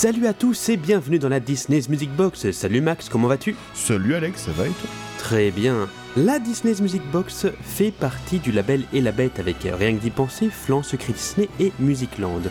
Salut 0.00 0.28
à 0.28 0.32
tous 0.32 0.68
et 0.68 0.76
bienvenue 0.76 1.18
dans 1.18 1.28
la 1.28 1.40
Disney's 1.40 1.88
Music 1.88 2.08
Box. 2.14 2.52
Salut 2.52 2.80
Max, 2.80 3.08
comment 3.08 3.26
vas-tu? 3.26 3.56
Salut 3.74 4.14
Alex, 4.14 4.42
ça 4.42 4.52
va 4.52 4.68
et 4.68 4.70
toi? 4.70 4.88
Très 5.18 5.50
bien. 5.50 5.88
La 6.16 6.38
Disney's 6.38 6.80
Music 6.80 7.02
Box 7.10 7.48
fait 7.62 7.90
partie 7.90 8.38
du 8.38 8.52
label 8.52 8.84
Et 8.92 9.00
la 9.00 9.10
Bête 9.10 9.40
avec 9.40 9.56
Rien 9.64 9.96
que 9.96 10.00
d'y 10.00 10.10
penser, 10.10 10.50
Flan, 10.50 10.84
Secret 10.84 11.14
Disney 11.14 11.48
et 11.58 11.72
Musicland. 11.80 12.42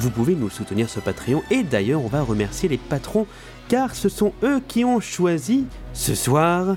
Vous 0.00 0.10
pouvez 0.10 0.34
nous 0.34 0.50
soutenir 0.50 0.90
sur 0.90 1.00
Patreon 1.00 1.44
et 1.48 1.62
d'ailleurs 1.62 2.04
on 2.04 2.08
va 2.08 2.22
remercier 2.22 2.68
les 2.68 2.76
patrons 2.76 3.28
car 3.68 3.94
ce 3.94 4.08
sont 4.08 4.32
eux 4.42 4.60
qui 4.66 4.84
ont 4.84 4.98
choisi 4.98 5.66
ce 5.92 6.16
soir 6.16 6.76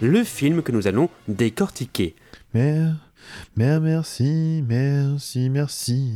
le 0.00 0.22
film 0.22 0.62
que 0.62 0.70
nous 0.70 0.86
allons 0.86 1.08
décortiquer. 1.26 2.14
Mère, 2.54 2.94
mère, 3.56 3.80
merci, 3.80 4.64
merci, 4.66 5.50
merci. 5.50 6.12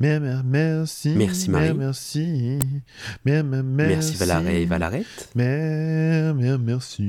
Mère, 0.00 0.20
mère, 0.20 0.44
merci. 0.44 1.10
Merci, 1.10 1.50
Marie. 1.50 1.66
Mère, 1.68 1.74
merci. 1.76 2.58
Mère, 3.24 3.44
mère, 3.44 3.64
merci. 3.64 3.88
Merci 3.88 4.14
Valaret 4.16 4.62
et 4.62 4.66
Valarette. 4.66 5.30
Mère, 5.34 6.34
mère, 6.34 6.58
merci. 6.58 7.04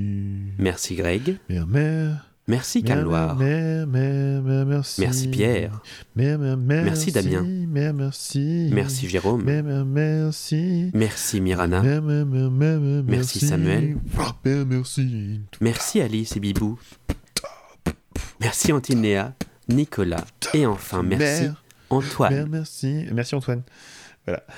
Merci 0.57 0.95
Greg. 0.95 1.37
Mère, 1.49 1.67
mère. 1.67 2.25
Merci 2.47 2.83
mère, 2.83 3.05
merci. 3.87 5.01
Merci 5.01 5.27
Pierre. 5.29 5.81
Merci, 6.15 6.55
merci. 6.67 7.11
Damien. 7.11 7.43
Merci. 7.93 8.69
Merci 8.71 9.09
Jérôme. 9.09 9.43
Merci. 9.43 10.91
Merci 10.93 11.41
Mirana. 11.41 11.81
Merci, 11.81 13.03
merci. 13.07 13.39
Samuel. 13.39 13.97
Merci 15.59 16.01
Alice 16.01 16.35
et 16.35 16.39
Bibou. 16.39 16.77
Merci 18.41 18.72
Antinéa, 18.72 19.33
Nicolas. 19.69 20.25
Et 20.53 20.66
enfin, 20.66 21.03
merci 21.03 21.44
Mère, 21.44 21.64
Antoine. 21.89 22.33
Mère, 22.33 22.47
merci. 22.47 23.05
Merci 23.11 23.36
Antoine. 23.36 23.64
Voilà. 24.25 24.44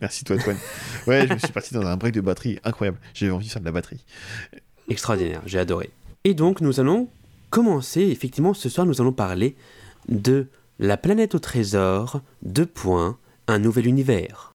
Merci 0.00 0.24
toi 0.24 0.36
Antoine. 0.36 0.58
Ouais, 1.06 1.26
je 1.26 1.32
me 1.32 1.38
suis 1.38 1.52
parti 1.52 1.72
dans 1.72 1.80
un 1.86 1.96
break 1.96 2.12
de 2.12 2.20
batterie 2.20 2.58
incroyable. 2.64 2.98
J'avais 3.14 3.32
envie 3.32 3.46
de 3.46 3.50
faire 3.50 3.60
de 3.60 3.66
la 3.66 3.72
batterie. 3.72 4.04
Extraordinaire, 4.90 5.40
j'ai 5.46 5.58
adoré. 5.58 5.88
Et 6.24 6.34
donc, 6.34 6.60
nous 6.60 6.80
allons 6.80 7.08
commencer. 7.48 8.02
Effectivement, 8.02 8.52
ce 8.52 8.68
soir, 8.68 8.86
nous 8.86 9.00
allons 9.00 9.12
parler 9.12 9.56
de 10.08 10.48
La 10.78 10.98
planète 10.98 11.34
au 11.34 11.38
trésor, 11.38 12.20
deux 12.42 12.66
points, 12.66 13.16
un 13.48 13.58
nouvel 13.58 13.86
univers. 13.86 14.52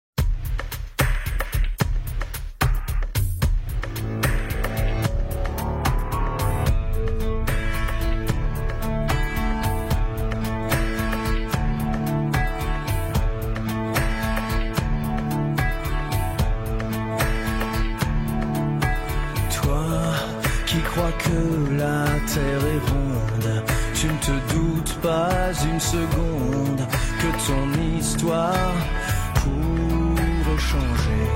Seconde 25.79 26.87
que 27.19 27.47
ton 27.47 27.97
histoire 27.97 28.73
pourrait 29.35 30.57
changer. 30.57 31.27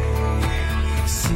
Si 1.06 1.30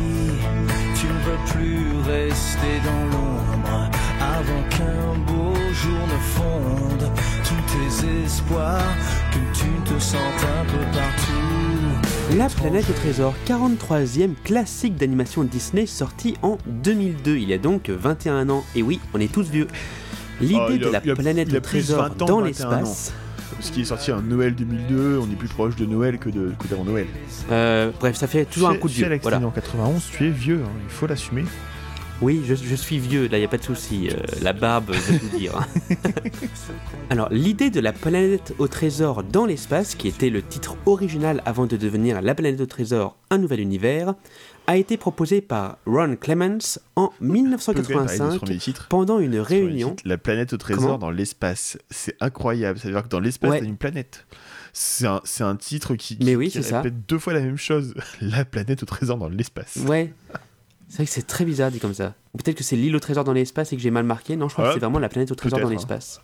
tu 0.95 1.07
ne 1.07 1.19
veux 1.25 1.41
plus 1.51 2.11
rester 2.11 2.79
dans 2.83 3.05
l'ombre 3.11 3.89
avant 4.19 4.63
qu'un 4.69 5.19
beau 5.27 5.53
jour 5.73 6.01
ne 6.07 6.19
fonde 6.19 7.11
tous 7.43 7.63
tes 7.73 8.23
espoirs, 8.23 8.95
que 9.31 9.57
tu 9.57 9.93
te 9.93 9.99
sentes 9.99 10.19
un 10.59 10.65
peu 10.65 10.83
partout. 10.91 12.37
La 12.37 12.49
planète 12.49 12.89
au 12.89 12.93
trésor, 12.93 13.35
43e 13.47 14.33
classique 14.43 14.95
d'animation 14.95 15.43
Disney 15.43 15.85
sorti 15.85 16.35
en 16.41 16.57
2002. 16.65 17.37
Il 17.37 17.49
y 17.49 17.53
a 17.53 17.57
donc 17.57 17.89
21 17.89 18.49
ans. 18.49 18.63
Et 18.75 18.81
oui, 18.81 18.99
on 19.13 19.19
est 19.19 19.31
tous 19.31 19.47
vieux. 19.47 19.67
L'idée 20.41 20.55
il 20.71 20.79
de 20.79 20.89
la 20.89 20.97
a- 20.99 21.15
planète 21.15 21.53
au 21.53 21.59
trésor 21.59 22.01
20 22.03 22.21
ans, 22.21 22.25
dans 22.25 22.41
21 22.41 22.45
l'espace. 22.47 23.13
Parce 23.57 23.69
qu'il 23.69 23.81
est 23.83 23.85
sorti 23.85 24.11
en 24.11 24.21
Noël 24.21 24.53
2002, 24.53 25.19
on 25.21 25.31
est 25.31 25.35
plus 25.35 25.47
proche 25.47 25.75
de 25.75 25.85
Noël 25.85 26.17
que 26.17 26.29
d'avant 26.29 26.83
Noël. 26.83 27.07
Euh, 27.51 27.91
bref, 27.99 28.15
ça 28.15 28.27
fait 28.27 28.45
toujours 28.45 28.69
un 28.69 28.75
coup 28.75 28.87
de 28.89 28.93
vieux. 28.93 29.19
Voilà. 29.21 29.37
en 29.37 29.49
91, 29.51 30.03
tu 30.11 30.25
es 30.27 30.29
vieux, 30.29 30.61
hein, 30.65 30.69
il 30.83 30.89
faut 30.93 31.07
l'assumer. 31.07 31.45
Oui, 32.21 32.41
je, 32.45 32.55
je 32.55 32.75
suis 32.75 32.97
vieux, 32.97 33.27
là, 33.27 33.37
il 33.37 33.41
n'y 33.41 33.45
a 33.45 33.49
pas 33.49 33.57
de 33.57 33.63
souci. 33.63 34.09
euh, 34.09 34.15
la 34.41 34.53
barbe 34.53 34.91
veut 34.91 35.19
tout 35.19 35.37
dire. 35.37 35.67
Alors, 37.09 37.27
l'idée 37.29 37.69
de 37.69 37.79
la 37.79 37.91
planète 37.93 38.53
au 38.57 38.67
trésor 38.67 39.23
dans 39.23 39.45
l'espace, 39.45 39.95
qui 39.95 40.07
était 40.07 40.29
le 40.29 40.41
titre 40.41 40.77
original 40.85 41.41
avant 41.45 41.65
de 41.65 41.75
devenir 41.77 42.21
La 42.21 42.33
planète 42.33 42.61
au 42.61 42.65
trésor, 42.65 43.17
un 43.29 43.37
nouvel 43.37 43.59
univers, 43.59 44.15
a 44.67 44.77
été 44.77 44.97
proposée 44.97 45.41
par 45.41 45.77
Ron 45.85 46.15
Clements 46.15 46.57
en 46.95 47.03
On 47.03 47.07
peut 47.09 47.13
quand 47.19 47.33
même 47.33 47.57
parler 47.59 47.81
de 47.81 48.23
1985 48.23 48.31
ce 48.31 48.37
premier 48.37 48.57
titre. 48.57 48.87
pendant 48.89 49.19
une 49.19 49.37
réunion. 49.39 49.95
La 50.05 50.17
planète 50.17 50.53
au 50.53 50.57
trésor 50.57 50.81
Comment 50.83 50.97
dans 50.97 51.11
l'espace. 51.11 51.77
C'est 51.91 52.15
incroyable. 52.21 52.79
Ça 52.79 52.87
veut 52.87 52.93
dire 52.93 53.03
que 53.03 53.09
dans 53.09 53.19
l'espace, 53.19 53.51
Ouais. 53.51 53.59
t'as 53.59 53.65
une 53.65 53.77
planète. 53.77 54.25
C'est 54.73 55.05
un, 55.05 55.55
titre 55.55 55.95
qui, 55.95 56.17
Mais 56.21 56.35
oui, 56.35 56.47
qui 56.47 56.53
c'est 56.53 56.63
ça. 56.63 56.77
répète 56.81 57.05
deux 57.07 57.19
fois 57.19 57.33
la 57.33 57.41
même 57.41 57.57
chose. 57.57 57.93
La 58.21 58.43
planète 58.45 58.83
au 58.83 58.85
trésor 58.85 59.17
dans 59.17 59.29
l'espace. 59.29 59.77
Ouais. 59.87 60.11
C'est 60.87 60.97
vrai 60.97 61.05
que 61.05 61.11
c'est 61.11 61.25
très 61.27 61.45
bizarre 61.45 61.71
dit 61.71 61.79
comme 61.79 61.93
ça. 61.93 62.13
Peut-être 62.37 62.57
que 62.57 62.63
c'est 62.63 62.75
l'île 62.75 62.95
au 62.95 62.99
trésor 62.99 63.23
dans 63.23 63.33
l'espace 63.33 63.73
et 63.73 63.75
que 63.75 63.81
j'ai 63.81 63.91
mal 63.91 64.05
marqué. 64.05 64.35
Non, 64.35 64.47
je 64.49 64.53
crois 64.53 64.65
Ouais, 64.65 64.69
que 64.71 64.73
c'est 64.75 64.85
vraiment 64.85 64.99
la 64.99 65.09
planète 65.09 65.31
au 65.31 65.35
trésor 65.35 65.59
dans 65.59 65.67
peut-être, 65.67 65.79
hein. 65.91 65.95
l'espace. 65.97 66.21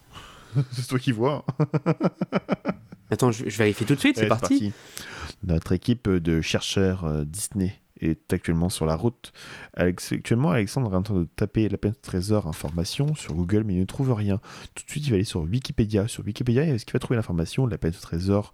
c'est 0.72 0.88
toi 0.88 1.00
qui 1.00 1.12
vois. 1.12 1.46
Attends, 3.10 3.32
je, 3.32 3.50
je 3.50 3.58
vérifie 3.58 3.86
tout 3.86 3.96
de 3.96 4.00
suite, 4.00 4.18
c'est 4.18 4.28
parti. 4.28 4.72
Notre 5.44 5.72
équipe 5.74 6.08
de 6.10 6.40
chercheurs 6.42 7.04
euh, 7.06 7.24
Disney 7.26 7.74
est 8.00 8.32
actuellement 8.34 8.70
sur 8.70 8.86
la 8.86 8.96
route. 8.96 9.34
Alex- 9.76 10.14
actuellement, 10.14 10.52
Alexandre 10.52 10.94
est 10.94 10.98
en 10.98 11.04
train 11.04 11.16
de 11.20 11.28
taper 11.36 11.68
la 11.68 11.78
planète 11.78 11.98
au 12.00 12.06
trésor 12.06 12.48
information 12.48 13.14
sur 13.16 13.34
Google, 13.34 13.64
mais 13.66 13.74
il 13.74 13.80
ne 13.80 13.86
trouve 13.86 14.14
rien. 14.14 14.40
Tout 14.76 14.86
de 14.86 14.90
suite, 14.90 15.06
il 15.08 15.10
va 15.10 15.16
aller 15.16 15.24
sur 15.26 15.42
Wikipédia. 15.42 16.08
Sur 16.08 16.26
Wikipédia, 16.26 16.64
est-ce 16.64 16.86
qu'il 16.86 16.94
va 16.94 17.00
trouver 17.00 17.18
l'information 17.18 17.66
La 17.68 17.78
planète 17.78 17.98
au 17.98 18.02
trésor 18.02 18.54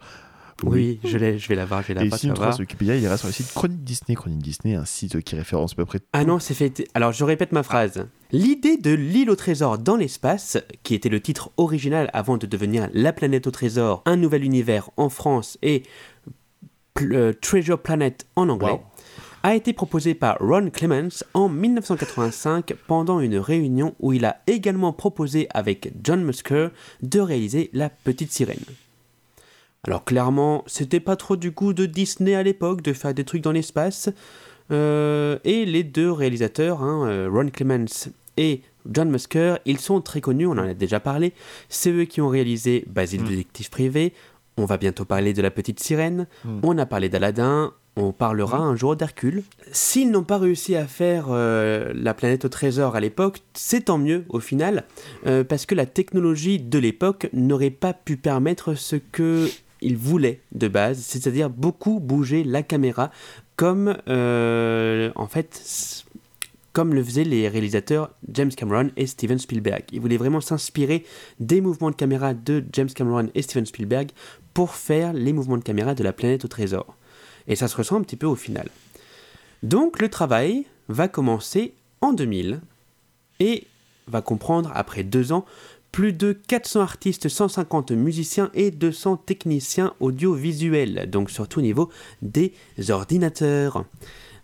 Oui, 0.63 0.99
je, 1.03 1.17
l'ai, 1.17 1.37
je 1.37 1.47
vais 1.47 1.55
la 1.55 1.65
voir, 1.65 1.83
je 1.83 1.89
vais 1.89 1.93
la 1.93 2.03
Et 2.03 2.07
voir, 2.09 2.19
tu 2.19 2.27
vas 2.27 2.33
trouve 2.33 2.39
pas 2.41 2.45
voir. 2.47 2.55
sur 2.55 2.61
Wikipédia, 2.61 2.95
il 2.95 3.03
ira 3.03 3.15
sur 3.17 3.27
le 3.27 3.33
site 3.33 3.53
Chronique 3.53 3.83
Disney. 3.83 4.15
Chronique 4.15 4.41
Disney, 4.41 4.73
un 4.75 4.85
site 4.85 5.21
qui 5.21 5.35
référence 5.35 5.73
à 5.73 5.75
peu 5.75 5.85
près 5.85 5.99
Ah 6.13 6.25
non, 6.25 6.39
c'est 6.39 6.53
fait. 6.55 6.87
Alors 6.95 7.11
je 7.11 7.23
répète 7.23 7.51
ma 7.51 7.61
phrase. 7.63 8.07
L'idée 8.31 8.77
de 8.77 8.91
l'île 8.91 9.29
au 9.29 9.35
trésor 9.35 9.77
dans 9.77 9.95
l'espace, 9.95 10.57
qui 10.83 10.95
était 10.95 11.09
le 11.09 11.21
titre 11.21 11.51
original 11.57 12.09
avant 12.13 12.37
de 12.37 12.47
devenir 12.47 12.89
La 12.93 13.13
planète 13.13 13.45
au 13.47 13.51
trésor, 13.51 14.01
un 14.05 14.15
nouvel 14.15 14.43
univers 14.43 14.89
en 14.97 15.09
France 15.09 15.57
et 15.61 15.83
euh, 17.01 17.33
Treasure 17.39 17.79
Planet 17.79 18.25
en 18.35 18.49
anglais, 18.49 18.71
Wow. 18.71 18.81
a 19.43 19.55
été 19.55 19.71
proposée 19.73 20.15
par 20.15 20.37
Ron 20.39 20.71
Clements 20.71 21.09
en 21.35 21.47
1985 21.49 22.73
pendant 22.87 23.19
une 23.19 23.37
réunion 23.37 23.93
où 23.99 24.11
il 24.13 24.25
a 24.25 24.41
également 24.47 24.91
proposé 24.93 25.47
avec 25.53 25.93
John 26.03 26.23
Musker 26.23 26.69
de 27.03 27.19
réaliser 27.19 27.69
La 27.73 27.89
Petite 27.89 28.31
Sirène. 28.31 28.57
Alors 29.85 30.03
clairement, 30.03 30.63
c'était 30.67 30.99
pas 30.99 31.15
trop 31.15 31.35
du 31.35 31.51
goût 31.51 31.73
de 31.73 31.85
Disney 31.85 32.35
à 32.35 32.43
l'époque 32.43 32.81
de 32.81 32.93
faire 32.93 33.13
des 33.13 33.23
trucs 33.23 33.41
dans 33.41 33.51
l'espace. 33.51 34.09
Euh, 34.71 35.37
et 35.45 35.65
les 35.65 35.83
deux 35.83 36.11
réalisateurs, 36.11 36.83
hein, 36.83 37.07
euh, 37.07 37.29
Ron 37.31 37.49
Clements 37.49 37.85
et 38.35 38.61
John 38.91 39.09
Musker, 39.09 39.55
ils 39.65 39.79
sont 39.79 40.01
très 40.01 40.19
connus, 40.21 40.45
on 40.47 40.51
en 40.51 40.57
a 40.59 40.73
déjà 40.73 40.99
parlé. 40.99 41.33
C'est 41.69 41.91
eux 41.91 42.05
qui 42.05 42.19
ont 42.21 42.27
réalisé 42.29 42.83
Basile 42.87 43.21
Mm. 43.21 43.27
détective 43.29 43.69
privé. 43.69 44.13
On 44.57 44.65
va 44.65 44.77
bientôt 44.77 45.05
parler 45.05 45.33
de 45.33 45.41
La 45.41 45.51
Petite 45.51 45.79
Sirène. 45.79 46.27
Mm. 46.43 46.59
On 46.63 46.77
a 46.77 46.85
parlé 46.85 47.07
d'Aladin. 47.09 47.71
On 47.99 48.11
parlera 48.11 48.59
un 48.59 48.75
jour 48.75 48.95
d'Hercule. 48.95 49.43
S'ils 49.71 50.11
n'ont 50.11 50.23
pas 50.23 50.37
réussi 50.37 50.75
à 50.75 50.85
faire 50.85 51.27
euh, 51.29 51.91
la 51.95 52.13
planète 52.13 52.45
au 52.45 52.49
trésor 52.49 52.95
à 52.95 52.99
l'époque, 52.99 53.39
c'est 53.53 53.85
tant 53.85 53.97
mieux 53.97 54.23
au 54.29 54.39
final, 54.39 54.83
euh, 55.25 55.43
parce 55.43 55.65
que 55.65 55.73
la 55.73 55.87
technologie 55.87 56.59
de 56.59 56.77
l'époque 56.77 57.27
n'aurait 57.33 57.71
pas 57.71 57.93
pu 57.93 58.15
permettre 58.17 58.75
ce 58.75 58.97
que 58.97 59.49
ils 59.81 59.97
voulaient 59.97 60.41
de 60.53 60.67
base, 60.67 60.99
c'est-à-dire 60.99 61.49
beaucoup 61.49 61.99
bouger 61.99 62.43
la 62.43 62.63
caméra, 62.63 63.11
comme 63.55 63.97
euh, 64.07 65.11
en 65.15 65.27
fait, 65.27 66.05
comme 66.73 66.93
le 66.93 67.03
faisaient 67.03 67.23
les 67.23 67.47
réalisateurs 67.49 68.11
James 68.31 68.51
Cameron 68.51 68.91
et 68.97 69.07
Steven 69.07 69.39
Spielberg. 69.39 69.83
Ils 69.91 69.99
voulaient 69.99 70.17
vraiment 70.17 70.41
s'inspirer 70.41 71.05
des 71.39 71.61
mouvements 71.61 71.89
de 71.89 71.95
caméra 71.95 72.33
de 72.33 72.63
James 72.73 72.89
Cameron 72.89 73.29
et 73.33 73.41
Steven 73.41 73.65
Spielberg 73.65 74.11
pour 74.53 74.75
faire 74.75 75.13
les 75.13 75.33
mouvements 75.33 75.57
de 75.57 75.63
caméra 75.63 75.95
de 75.95 76.03
la 76.03 76.13
planète 76.13 76.45
au 76.45 76.47
trésor. 76.47 76.95
Et 77.47 77.55
ça 77.55 77.67
se 77.67 77.75
ressent 77.75 77.97
un 77.97 78.01
petit 78.01 78.15
peu 78.15 78.27
au 78.27 78.35
final. 78.35 78.69
Donc 79.63 79.99
le 79.99 80.09
travail 80.09 80.65
va 80.87 81.07
commencer 81.07 81.73
en 82.01 82.13
2000 82.13 82.61
et 83.39 83.65
va 84.07 84.21
comprendre, 84.21 84.71
après 84.73 85.03
deux 85.03 85.31
ans, 85.31 85.45
plus 85.91 86.13
de 86.13 86.33
400 86.33 86.81
artistes, 86.81 87.29
150 87.29 87.91
musiciens 87.91 88.49
et 88.53 88.71
200 88.71 89.17
techniciens 89.17 89.93
audiovisuels, 89.99 91.09
donc 91.09 91.29
surtout 91.29 91.59
au 91.59 91.63
niveau 91.63 91.89
des 92.21 92.53
ordinateurs. 92.89 93.85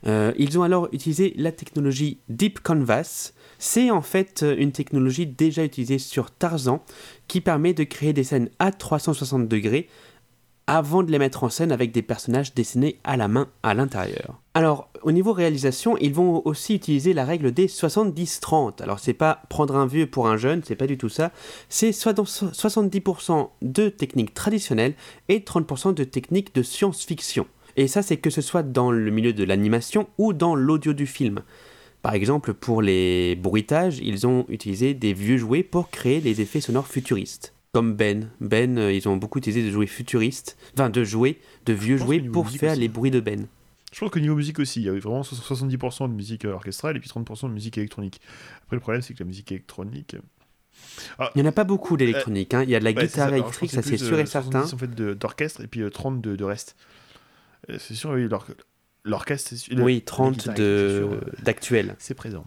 Euh, 0.05 0.33
ils 0.37 0.59
ont 0.59 0.63
alors 0.63 0.89
utilisé 0.91 1.33
la 1.37 1.51
technologie 1.51 2.19
Deep 2.27 2.59
Canvas. 2.59 3.31
C'est 3.57 3.91
en 3.91 4.01
fait 4.01 4.43
une 4.57 4.71
technologie 4.71 5.25
déjà 5.25 5.63
utilisée 5.63 5.99
sur 5.99 6.31
Tarzan 6.31 6.83
qui 7.27 7.39
permet 7.39 7.73
de 7.73 7.83
créer 7.83 8.11
des 8.11 8.25
scènes 8.25 8.49
à 8.59 8.71
360 8.71 9.47
degrés 9.47 9.87
avant 10.67 11.03
de 11.03 11.11
les 11.11 11.19
mettre 11.19 11.43
en 11.43 11.49
scène 11.49 11.71
avec 11.71 11.91
des 11.91 12.01
personnages 12.01 12.53
dessinés 12.53 12.99
à 13.03 13.17
la 13.17 13.27
main 13.27 13.49
à 13.63 13.73
l'intérieur. 13.73 14.39
Alors, 14.53 14.89
au 15.01 15.11
niveau 15.11 15.33
réalisation, 15.33 15.97
ils 15.97 16.13
vont 16.13 16.41
aussi 16.45 16.75
utiliser 16.75 17.13
la 17.13 17.25
règle 17.25 17.51
des 17.51 17.67
70-30. 17.67 18.81
Alors, 18.81 18.99
c'est 18.99 19.13
pas 19.13 19.41
prendre 19.49 19.75
un 19.75 19.87
vieux 19.87 20.07
pour 20.07 20.27
un 20.27 20.37
jeune, 20.37 20.61
c'est 20.63 20.75
pas 20.75 20.87
du 20.87 20.97
tout 20.97 21.09
ça. 21.09 21.31
C'est 21.69 21.89
70% 21.89 23.49
de 23.61 23.89
techniques 23.89 24.33
traditionnelles 24.33 24.93
et 25.27 25.39
30% 25.39 25.93
de 25.93 26.03
techniques 26.03 26.55
de 26.55 26.63
science-fiction. 26.63 27.47
Et 27.75 27.87
ça, 27.87 28.01
c'est 28.01 28.17
que 28.17 28.29
ce 28.29 28.41
soit 28.41 28.63
dans 28.63 28.91
le 28.91 29.11
milieu 29.11 29.33
de 29.33 29.43
l'animation 29.43 30.07
ou 30.17 30.33
dans 30.33 30.55
l'audio 30.55 30.93
du 30.93 31.07
film. 31.07 31.41
Par 32.03 32.13
exemple, 32.13 32.53
pour 32.53 32.81
les 32.81 33.35
bruitages, 33.35 33.99
ils 33.99 34.27
ont 34.27 34.45
utilisé 34.49 34.93
des 34.93 35.13
vieux 35.13 35.37
jouets 35.37 35.63
pour 35.63 35.89
créer 35.89 36.19
des 36.21 36.41
effets 36.41 36.61
sonores 36.61 36.87
futuristes. 36.87 37.52
Comme 37.73 37.95
Ben. 37.95 38.29
Ben, 38.39 38.77
euh, 38.77 38.93
ils 38.93 39.09
ont 39.09 39.17
beaucoup 39.17 39.39
utilisé 39.39 39.63
de 39.65 39.71
jouets 39.71 39.87
futuristes, 39.87 40.57
enfin 40.75 40.91
de 40.91 41.03
jouets, 41.03 41.39
de 41.65 41.73
vieux 41.73 41.97
jouets 41.97 42.19
pour 42.19 42.47
faire 42.47 42.71
aussi. 42.73 42.81
les 42.81 42.87
bruits 42.87 43.09
de 43.09 43.19
Ben. 43.19 43.47
Je 43.91 43.99
pense 43.99 44.11
que 44.11 44.19
niveau 44.19 44.35
musique 44.35 44.59
aussi, 44.59 44.79
il 44.81 44.85
y 44.85 44.89
avait 44.89 44.99
vraiment 44.99 45.21
70% 45.23 46.07
de 46.07 46.13
musique 46.13 46.45
euh, 46.45 46.53
orchestrale 46.53 46.95
et 46.97 46.99
puis 46.99 47.09
30% 47.09 47.47
de 47.49 47.53
musique 47.53 47.77
électronique. 47.79 48.21
Après, 48.63 48.75
le 48.75 48.79
problème, 48.79 49.01
c'est 49.01 49.15
que 49.15 49.19
la 49.19 49.25
musique 49.25 49.51
électronique. 49.51 50.15
euh, 51.19 51.25
Il 51.35 51.41
n'y 51.41 51.47
en 51.47 51.49
a 51.49 51.51
pas 51.51 51.63
beaucoup 51.63 51.97
d'électronique, 51.97 52.53
hein. 52.53 52.61
il 52.63 52.69
y 52.69 52.75
a 52.75 52.79
de 52.79 52.85
la 52.85 52.93
bah, 52.93 53.01
guitare 53.05 53.29
ça. 53.29 53.33
Alors, 53.33 53.37
je 53.51 53.57
électrique, 53.59 53.71
ça 53.71 53.81
c'est 53.81 53.97
sûr 53.97 54.19
et 54.19 54.25
certain. 54.27 54.65
70 54.67 54.73
en 54.73 54.77
fait 54.77 54.95
d'orchestre 55.17 55.61
et 55.61 55.67
puis 55.67 55.81
euh, 55.81 55.89
30 55.89 56.21
de, 56.21 56.35
de 56.35 56.43
reste. 56.43 56.75
C'est 57.79 57.95
sûr, 57.95 58.11
oui, 58.11 58.27
l'or- 58.27 58.45
l'orchestre, 59.03 59.49
c'est 59.49 59.55
sûr. 59.57 59.75
le- 59.77 59.83
Oui, 59.83 59.95
la 59.95 60.01
30 60.01 60.33
guitare 60.37 60.55
électrique, 60.57 60.89
c'est 60.89 60.97
sûr, 60.97 61.09
de- 61.09 61.43
d'actuels. 61.43 61.95
C'est 61.97 62.13
présent. 62.13 62.45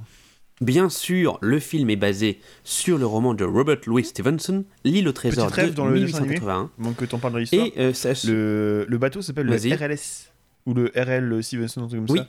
Bien 0.62 0.88
sûr, 0.88 1.38
le 1.43 1.58
film 1.61 1.91
est 1.91 1.97
basé 1.97 2.41
sur 2.64 2.97
le 2.97 3.05
roman 3.05 3.35
de 3.35 3.44
Robert 3.44 3.76
Louis 3.87 4.05
Stevenson, 4.05 4.64
L'île 4.85 5.06
au 5.08 5.12
trésor 5.12 5.50
de 5.50 5.69
dans 5.70 5.87
le 5.87 6.00
dessin 6.00 6.19
animé. 6.19 6.35
1881. 6.37 6.70
Donc 6.82 6.97
que 6.97 7.05
t'en 7.05 7.19
parles 7.19 7.35
dans 7.35 7.38
l'histoire. 7.41 7.67
Et 7.67 7.73
euh, 7.79 7.93
ça- 7.93 8.12
Le, 8.26 8.87
le 8.88 8.99
bateau 8.99 9.20
s'appelle 9.20 9.47
le. 9.47 9.55
RLS 9.56 10.31
ou 10.64 10.73
le 10.75 10.91
RL 10.97 11.43
Stevenson, 11.43 11.82
un 11.82 11.88
truc 11.88 12.00
comme 12.06 12.11
Oui. 12.17 12.20
ça. 12.20 12.29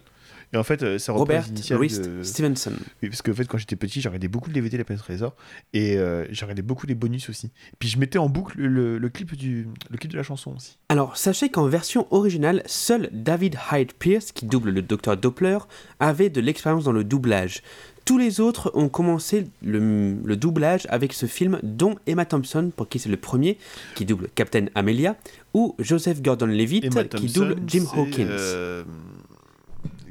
Et 0.54 0.58
en 0.58 0.64
fait, 0.64 0.82
euh, 0.84 0.98
ça 0.98 1.12
reprend 1.12 1.24
Robert 1.24 1.46
Louis 1.72 1.90
de- 1.90 2.24
Stevenson. 2.24 2.72
Oui, 3.04 3.10
parce 3.10 3.22
que 3.22 3.32
en 3.32 3.34
fait, 3.34 3.46
quand 3.48 3.58
j'étais 3.58 3.76
petit, 3.76 4.00
j'ai 4.00 4.08
regardé 4.08 4.28
beaucoup 4.30 4.48
de 4.50 4.54
DVD 4.54 4.78
La 4.78 4.86
Planète 4.86 5.04
Trésor 5.04 5.36
et 5.74 5.98
euh, 5.98 6.26
j'ai 6.30 6.46
regardé 6.46 6.62
beaucoup 6.62 6.88
les 6.88 6.96
bonus 6.96 7.30
aussi. 7.30 7.52
Puis 7.80 7.90
je 7.90 7.98
mettais 7.98 8.18
en 8.18 8.30
boucle 8.30 8.58
le, 8.62 8.98
le 8.98 9.10
clip, 9.10 9.36
du, 9.36 9.68
le 9.90 9.98
clip 9.98 10.12
de 10.12 10.18
la 10.18 10.24
chanson 10.24 10.54
aussi. 10.56 10.78
Alors, 10.88 11.18
sachez 11.18 11.50
qu'en 11.50 11.68
version 11.68 12.08
originale, 12.12 12.62
seul 12.66 13.10
David 13.12 13.58
Hyde 13.74 13.92
Pierce, 13.94 14.32
qui 14.32 14.46
double 14.46 14.70
le 14.70 14.82
docteur 14.82 15.18
Doppler, 15.18 15.58
avait 16.00 16.30
de 16.30 16.40
l'expérience 16.40 16.86
dans 16.86 16.94
le 16.94 17.04
doublage. 17.04 17.62
Tous 18.08 18.18
les 18.18 18.40
autres 18.40 18.72
ont 18.74 18.88
commencé 18.90 19.48
le, 19.62 20.14
le 20.24 20.36
doublage 20.38 20.88
avec 20.90 21.12
ce 21.14 21.26
film, 21.26 21.60
dont 21.62 21.96
Emma 22.08 22.26
Thompson, 22.26 22.72
pour 22.76 22.88
qui 22.88 23.00
c'est 23.00 23.10
le 23.10 23.18
premier, 23.18 23.58
qui 23.96 24.06
double 24.06 24.30
Captain 24.34 24.68
Amelia, 24.76 25.18
ou 25.54 25.76
Joseph 25.78 26.22
Gordon-Levitt, 26.22 26.90
qui 27.16 27.28
double 27.34 27.58
Jim 27.68 27.84
Hawkins. 27.94 28.28
euh, 28.30 28.84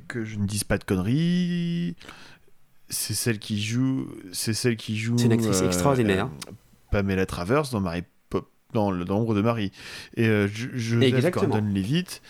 que 0.08 0.24
je 0.24 0.38
ne 0.38 0.46
dise 0.46 0.64
pas 0.64 0.78
de 0.78 0.84
conneries. 0.84 1.96
C'est 2.88 3.14
celle 3.14 3.38
qui 3.38 3.60
joue. 3.60 4.06
C'est 4.32 4.54
celle 4.54 4.76
qui 4.76 4.96
joue. 4.96 5.16
C'est 5.18 5.24
une 5.24 5.32
actrice 5.32 5.62
extraordinaire. 5.62 6.26
euh, 6.48 6.52
Pamela 6.92 7.26
Travers 7.26 7.62
dans 7.70 7.80
Marie 7.80 8.04
Pop, 8.30 8.48
dans 8.72 8.90
l'ombre 8.90 9.34
de 9.34 9.40
Marie. 9.40 9.72
Et 10.16 10.28
euh, 10.28 10.46
je. 10.52 11.30
Gordon-Levitt. 11.30 12.22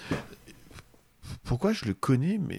Pourquoi 1.45 1.73
je 1.73 1.85
le 1.85 1.95
connais 1.95 2.39
Mais 2.39 2.59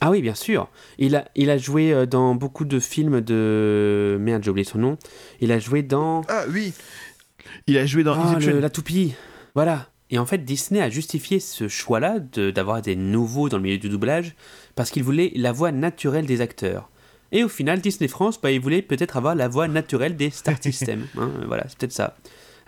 Ah 0.00 0.10
oui, 0.10 0.22
bien 0.22 0.34
sûr. 0.34 0.68
Il 0.98 1.16
a, 1.16 1.24
il 1.34 1.50
a 1.50 1.58
joué 1.58 1.92
euh, 1.92 2.06
dans 2.06 2.34
beaucoup 2.34 2.64
de 2.64 2.78
films 2.78 3.20
de... 3.20 4.16
Merde, 4.20 4.44
j'ai 4.44 4.50
oublié 4.50 4.64
son 4.64 4.78
nom. 4.78 4.96
Il 5.40 5.50
a 5.52 5.58
joué 5.58 5.82
dans... 5.82 6.22
ah 6.28 6.44
oui, 6.50 6.72
il 7.66 7.76
a 7.78 7.84
joué 7.86 8.04
dans 8.04 8.14
Ah, 8.14 8.38
le- 8.38 8.60
la 8.60 8.70
toupie. 8.70 9.14
Voilà. 9.54 9.88
Et 10.10 10.18
en 10.18 10.24
fait, 10.24 10.38
Disney 10.44 10.80
a 10.80 10.88
justifié 10.88 11.40
ce 11.40 11.66
choix-là 11.68 12.18
de- 12.20 12.50
d'avoir 12.50 12.80
des 12.80 12.94
nouveaux 12.96 13.48
dans 13.48 13.56
le 13.56 13.62
milieu 13.64 13.78
du 13.78 13.88
doublage 13.88 14.34
parce 14.76 14.90
qu'il 14.90 15.02
voulait 15.02 15.32
la 15.34 15.50
voix 15.52 15.72
naturelle 15.72 16.26
des 16.26 16.40
acteurs. 16.40 16.88
Et 17.32 17.44
au 17.44 17.48
final, 17.48 17.80
Disney 17.80 18.08
France, 18.08 18.40
bah, 18.40 18.50
il 18.52 18.60
voulait 18.60 18.80
peut-être 18.82 19.16
avoir 19.18 19.34
la 19.34 19.48
voix 19.48 19.68
naturelle 19.68 20.16
des 20.16 20.30
Star 20.30 20.54
System. 20.62 21.06
hein, 21.18 21.30
voilà, 21.46 21.64
c'est 21.68 21.76
peut-être 21.76 21.92
ça. 21.92 22.16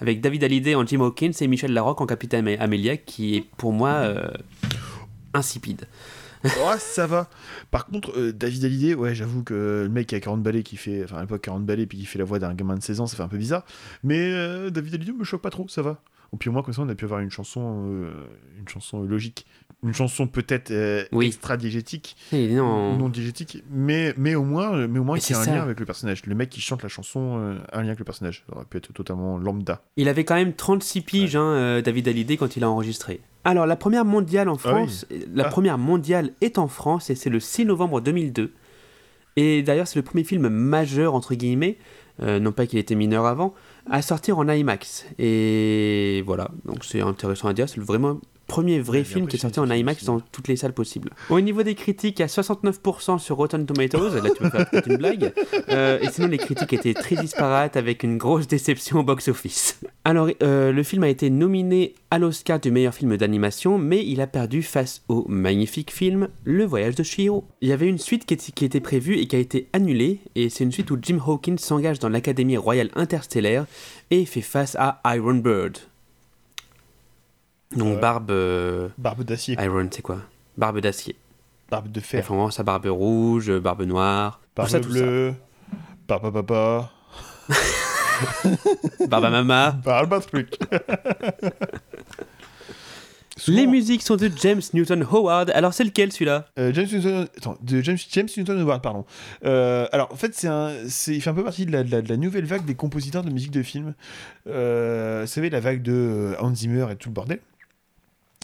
Avec 0.01 0.21
David 0.21 0.43
Hallyday 0.45 0.75
en 0.75 0.85
Jim 0.87 1.01
Hawkins 1.01 1.31
et 1.41 1.47
Michel 1.47 1.73
Larocque 1.73 2.01
en 2.01 2.07
Capitaine 2.07 2.45
Amé- 2.47 2.59
Amélia, 2.59 2.97
qui 2.97 3.37
est 3.37 3.45
pour 3.57 3.73
moi 3.73 3.91
euh, 3.91 4.29
insipide. 5.33 5.87
Oh, 6.63 6.73
ça 6.79 7.07
va. 7.07 7.29
Par 7.71 7.87
contre, 7.87 8.19
euh, 8.19 8.33
David 8.33 8.65
Hallyday, 8.65 8.95
ouais, 8.95 9.15
j'avoue 9.15 9.43
que 9.45 9.83
le 9.85 9.89
mec 9.89 10.07
qui 10.09 10.15
a 10.15 10.21
40 10.21 10.43
balais, 10.43 10.63
qui 10.63 10.77
fait, 10.77 11.05
enfin 11.05 11.19
à 11.19 11.21
l'époque 11.23 11.43
40 11.43 11.65
balais, 11.67 11.87
puis 11.87 11.99
qui 11.99 12.07
fait 12.07 12.19
la 12.19 12.25
voix 12.25 12.39
d'un 12.39 12.55
gamin 12.55 12.77
de 12.77 12.83
16 12.83 13.01
ans, 13.01 13.07
ça 13.07 13.17
fait 13.17 13.23
un 13.23 13.29
peu 13.29 13.37
bizarre. 13.39 13.65
Mais 14.03 14.19
euh, 14.33 14.71
David 14.71 14.95
Hallyday 14.95 15.13
me 15.13 15.25
choque 15.25 15.43
pas 15.43 15.51
trop, 15.51 15.69
ça 15.69 15.83
va. 15.83 16.01
Et 16.33 16.37
puis 16.37 16.49
au 16.49 16.53
moins, 16.53 16.63
comme 16.63 16.73
ça, 16.73 16.83
on 16.83 16.89
a 16.89 16.95
pu 16.95 17.05
avoir 17.05 17.21
une 17.21 17.31
chanson, 17.31 17.87
euh, 17.91 18.11
une 18.59 18.69
chanson 18.69 19.03
logique. 19.03 19.47
Une 19.83 19.95
chanson 19.95 20.27
peut-être 20.27 20.71
euh, 20.71 21.05
Oui. 21.11 21.27
extra-diégétique, 21.27 22.15
non, 22.33 22.97
non 22.99 23.09
diégétique, 23.09 23.65
mais, 23.71 24.13
mais 24.19 24.35
au 24.35 24.45
moins, 24.45 24.87
mais 24.87 24.99
au 24.99 25.05
moins 25.05 25.19
qu'il 25.19 25.35
y 25.35 25.39
a 25.39 25.41
un 25.41 25.45
ça. 25.45 25.55
lien 25.55 25.63
avec 25.63 25.81
le 25.81 25.87
personnage. 25.87 26.25
Le 26.27 26.35
mec 26.35 26.51
qui 26.51 26.61
chante 26.61 26.83
la 26.83 26.89
chanson 26.91 27.57
a 27.73 27.79
un 27.79 27.81
lien 27.81 27.89
avec 27.89 27.99
le 27.99 28.05
personnage. 28.05 28.45
Ça 28.49 28.57
aurait 28.57 28.67
pu 28.67 28.77
être 28.77 28.93
totalement 28.93 29.39
lambda. 29.39 29.83
Il 29.97 30.09
avait 30.11 30.25
quand 30.25 30.35
même 30.35 30.53
36 30.55 31.01
piges, 31.01 31.35
hein, 31.37 31.81
David 31.83 32.09
Hallyday, 32.09 32.37
quand 32.37 32.57
il 32.57 32.63
a 32.65 32.69
enregistré. 32.71 33.21
Alors, 33.45 33.67
la 33.67 33.77
première 33.77 34.05
mondiale 34.05 34.49
en 34.49 34.57
Ah 34.65 34.75
oui. 34.75 34.87
France, 34.87 35.07
la 35.35 35.47
Ah. 35.47 35.49
première 35.49 35.79
mondiale 35.79 36.33
est 36.41 36.59
en 36.59 36.69
France 36.69 37.11
et 37.11 37.15
c'est 37.15 37.31
le 37.31 37.41
6 37.41 37.65
novembre 37.65 38.01
2002. 38.01 38.53
Et 39.37 39.63
d'ailleurs, 39.63 39.87
c'est 39.87 39.99
le 39.99 40.03
premier 40.03 40.25
film 40.25 40.49
majeur, 40.49 41.15
entre 41.15 41.35
guillemets, 41.35 41.79
euh, 42.23 42.39
non 42.41 42.53
pas 42.53 42.67
qu'il 42.67 42.79
était 42.79 42.95
mineur 42.97 43.25
avant, 43.27 43.55
à 43.89 44.03
sortir 44.03 44.39
en 44.39 44.49
IMAX. 44.49 45.07
Et 45.19 46.23
voilà, 46.27 46.51
donc 46.67 46.85
c'est 46.85 47.01
intéressant 47.01 47.49
à 47.49 47.55
dire, 47.55 47.69
c'est 47.69 47.81
vraiment 47.81 48.19
premier 48.51 48.81
vrai 48.81 49.05
film 49.05 49.29
qui 49.29 49.37
est 49.37 49.39
sorti 49.39 49.61
en 49.61 49.71
IMAX 49.71 50.03
dans 50.03 50.19
toutes 50.19 50.49
les 50.49 50.57
salles 50.57 50.73
possibles. 50.73 51.11
Au 51.31 51.41
niveau 51.41 51.63
des 51.63 51.77
critiques, 51.77 52.21
a 52.21 52.27
69% 52.27 53.21
sur 53.21 53.37
Rotten 53.37 53.65
Tomatoes, 53.65 54.21
là 54.21 54.29
tu 54.29 54.43
peux 54.43 54.51
faire 54.51 54.69
peut-être 54.69 54.89
une 54.89 54.97
blague, 54.97 55.33
Euh, 55.69 56.01
et 56.01 56.09
sinon 56.11 56.27
les 56.29 56.39
critiques 56.39 56.73
étaient 56.73 56.95
très 56.95 57.15
disparates 57.15 57.77
avec 57.77 58.03
une 58.03 58.19
grosse 58.19 58.49
déception 58.49 59.01
au 59.01 59.03
box-office. 59.05 59.79
Alors 60.05 60.29
euh, 60.43 60.73
le 60.73 60.83
film 60.83 61.05
a 61.05 61.09
été 61.09 61.31
nominé 61.31 61.95
à 62.11 62.19
l'Oscar 62.19 62.59
du 62.59 62.73
meilleur 62.73 62.93
film 62.93 63.17
d'animation, 63.17 63.79
mais 63.79 64.05
il 64.05 64.21
a 64.21 64.27
perdu 64.27 64.63
face 64.63 65.03
au 65.09 65.25
magnifique 65.29 65.93
film 65.93 66.29
Le 66.43 66.65
Voyage 66.65 66.97
de 66.97 67.05
Chihiro. 67.05 67.45
Il 67.61 67.69
y 67.69 67.73
avait 67.73 67.87
une 67.87 67.99
suite 67.99 68.27
qui 68.27 68.65
était 68.65 68.81
prévue 68.81 69.17
et 69.19 69.27
qui 69.27 69.37
a 69.37 69.39
été 69.39 69.69
annulée, 69.73 70.21
et 70.35 70.49
c'est 70.49 70.65
une 70.65 70.73
suite 70.73 70.91
où 70.91 70.99
Jim 71.01 71.21
Hawkins 71.25 71.59
s'engage 71.59 72.01
dans 72.01 72.09
l'Académie 72.09 72.57
royale 72.57 72.91
interstellaire 72.97 73.67
et 74.11 74.25
fait 74.25 74.41
face 74.41 74.77
à 74.77 75.01
Iron 75.05 75.35
Bird. 75.35 75.79
Donc. 77.77 78.01
Barbe... 78.01 78.31
euh, 78.31 78.89
Barbe 78.99 79.23
d'acier, 79.23 79.57
Iron, 79.61 79.89
c'est 79.91 80.03
quoi? 80.03 80.19
Barbe 80.57 80.81
d'acier. 80.81 81.17
barbe 81.71 81.91
de 81.91 82.01
fer, 82.01 82.25
vraiment 82.25 82.51
sa 82.51 82.63
barbe 82.65 82.87
rouge, 82.87 83.51
barbe 83.59 83.83
noire, 83.83 84.41
tout 84.43 84.49
barbe 84.57 84.69
ça, 84.69 84.81
tout 84.81 84.93
ça. 84.93 84.99
bleue, 85.01 85.35
barbe 86.09 86.33
papa, 86.33 86.91
Barbe 89.09 89.25
à 89.25 89.31
mama. 89.31 89.71
barbe 89.85 90.13
à 90.15 90.21
truc. 90.21 90.59
Les 93.49 93.67
musiques 93.67 94.03
sont 94.03 94.17
de 94.17 94.31
James 94.43 94.61
Newton 94.75 95.03
Howard. 95.11 95.51
Alors 95.55 95.73
c'est 95.73 95.85
lequel 95.85 96.13
celui-là? 96.13 96.47
Euh, 96.59 96.73
James 96.75 96.89
Newton, 96.93 97.27
attends, 97.39 97.57
de 97.63 97.81
James, 97.81 97.97
James 98.11 98.29
Newton 98.37 98.61
Howard, 98.61 98.83
pardon. 98.83 99.07
Euh, 99.47 99.87
alors, 99.93 100.13
en 100.13 100.17
fait, 100.17 100.35
c'est 100.35 100.47
un, 100.49 100.73
c'est, 100.89 101.15
il 101.15 101.23
fait 101.23 101.31
un 101.31 101.35
peu 101.35 101.43
partie 101.45 101.65
de 101.65 101.73
la, 101.73 101.83
de 101.83 101.91
la- 101.91 102.03
de 102.03 102.09
la 102.11 102.19
nouvelle 102.19 102.45
vague 102.45 102.67
des 102.67 102.75
compositeurs 102.75 103.23
de 103.25 103.31
musique 103.31 103.51
de 103.53 103.63
film. 103.63 103.95
Euh, 104.47 105.23
vous 105.23 105.27
savez, 105.27 105.49
la 105.49 105.61
vague 105.61 105.81
de 105.81 105.93
euh, 105.93 106.35
Hans 106.41 106.55
Zimmer 106.55 106.87
et 106.93 106.97
tout 106.97 107.09
le 107.09 107.15
bordel, 107.15 107.39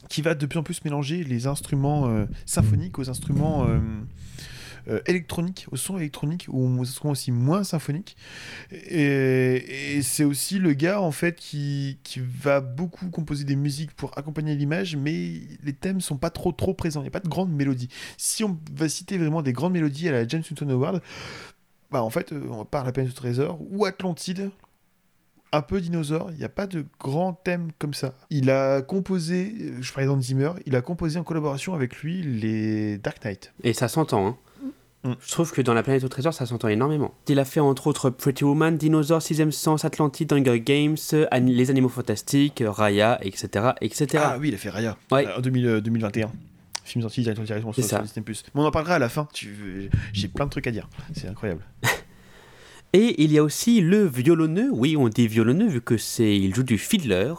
qui 0.09 0.23
va 0.23 0.35
de 0.35 0.47
plus 0.47 0.59
en 0.59 0.63
plus 0.63 0.85
mélanger 0.85 1.25
les 1.25 1.47
instruments 1.47 2.09
euh, 2.09 2.27
symphoniques 2.45 2.99
aux 2.99 3.11
instruments 3.11 3.67
euh, 3.67 3.79
euh, 4.89 5.01
électroniques, 5.07 5.67
aux 5.73 5.77
sons 5.77 5.97
électroniques 5.97 6.47
ou 6.49 6.79
aux 6.79 6.83
instruments 6.83 7.13
aussi 7.13 7.33
moins 7.33 7.65
symphoniques. 7.65 8.17
Et, 8.71 10.01
c'est 10.03 10.25
aussi 10.25 10.59
le 10.59 10.75
gars, 10.75 11.01
en 11.01 11.11
fait, 11.11 11.37
qui, 11.37 11.99
va 12.17 12.61
beaucoup 12.61 13.11
composer 13.11 13.45
des 13.45 13.57
musiques 13.57 13.93
pour 13.93 14.17
accompagner 14.17 14.55
l'image, 14.55 14.97
mais 14.97 15.41
les 15.65 15.73
thèmes 15.73 16.01
sont 16.01 16.17
pas 16.17 16.31
trop, 16.31 16.53
présents. 16.53 17.01
Il 17.01 17.05
n'y 17.05 17.09
a 17.09 17.13
pas 17.13 17.21
de 17.21 17.29
grandes 17.29 17.53
mélodies 17.53 17.89
si 18.17 18.45
on 18.45 18.59
va 18.73 18.89
citer 18.89 19.19
vraiment 19.19 19.43
des 19.43 19.53
grandes 19.53 19.73
mélodies 19.73 20.09
à 20.09 20.13
la 20.13 20.29
James 20.29 20.43
Newton 20.51 20.71
Howard, 20.71 21.03
bah 21.91 22.03
en 22.03 22.11
fait, 22.11 22.33
on 22.33 22.65
part 22.65 22.85
la 22.85 22.93
peine 22.93 23.07
du 23.07 23.13
trésor 23.13 23.59
ou 23.71 23.85
Atlantide, 23.85 24.51
un 25.53 25.63
peu 25.63 25.81
dinosaure. 25.81 26.31
Il 26.33 26.39
n'y 26.39 26.45
a 26.45 26.49
pas 26.49 26.67
de 26.67 26.85
grands 27.01 27.33
thèmes 27.33 27.71
comme 27.79 27.95
ça. 27.95 28.15
Il 28.31 28.51
a 28.51 28.83
composé, 28.83 29.73
je 29.81 29.93
parlais 29.93 30.07
d'Hans 30.07 30.21
Zimmer, 30.21 30.51
il 30.67 30.77
a 30.77 30.81
composé 30.83 31.19
en 31.19 31.25
collaboration 31.25 31.75
avec 31.75 31.97
lui 31.97 32.23
les 32.23 32.99
Dark 32.99 33.25
Knight. 33.25 33.53
Et 33.65 33.73
ça 33.73 33.89
s'entend, 33.89 34.27
hein. 34.27 34.37
Mm. 35.05 35.13
Je 35.21 35.31
trouve 35.31 35.53
que 35.53 35.61
dans 35.63 35.75
La 35.75 35.83
planète 35.83 36.03
au 36.05 36.09
trésor, 36.09 36.35
ça 36.35 36.47
s'entend 36.47 36.69
énormément. 36.69 37.15
Il 37.29 37.39
a 37.39 37.45
fait 37.45 37.61
entre 37.61 37.87
autres 37.87 38.11
Pretty 38.11 38.45
Woman, 38.45 38.77
Dinosaur, 38.77 39.23
Sixième 39.23 39.53
Sens, 39.53 39.85
Atlantide, 39.85 40.33
Hunger 40.33 40.61
Games, 40.61 40.97
An- 41.33 41.45
Les 41.47 41.71
Animaux 41.71 41.89
Fantastiques, 41.89 42.63
Raya, 42.67 43.19
etc. 43.23 43.71
etc. 43.81 44.07
Ah 44.27 44.37
oui, 44.41 44.49
il 44.49 44.55
a 44.55 44.59
fait 44.59 44.71
Raya 44.71 44.97
Ouais. 45.13 45.27
euh, 45.27 45.37
en 45.39 45.41
2000, 45.41 45.67
euh, 45.67 45.81
2021. 45.81 46.31
Film 46.85 47.03
sorti 47.03 47.21
directement 47.23 47.73
sur, 47.73 47.83
Disney+. 48.03 48.25
Mais 48.55 48.61
on 48.61 48.65
en 48.65 48.71
parlera 48.71 48.95
à 48.95 48.99
la 49.01 49.09
fin. 49.09 49.27
Tu... 49.33 49.91
J'ai 50.13 50.29
plein 50.29 50.45
de 50.47 50.51
trucs 50.51 50.67
à 50.69 50.71
dire. 50.71 50.89
C'est 51.15 51.29
incroyable. 51.29 51.63
Et 52.99 53.23
il 53.23 53.31
y 53.31 53.37
a 53.37 53.43
aussi 53.43 53.83
le 53.83 54.07
violonneux, 54.07 54.71
oui, 54.73 54.97
on 54.97 55.11
dit 55.11 55.29
violonneux 55.29 55.69
vu 55.69 55.83
que 55.83 55.99
c'est 55.99 56.35
il 56.35 56.55
joue 56.55 56.63
du 56.63 56.79
fiddler. 56.79 57.35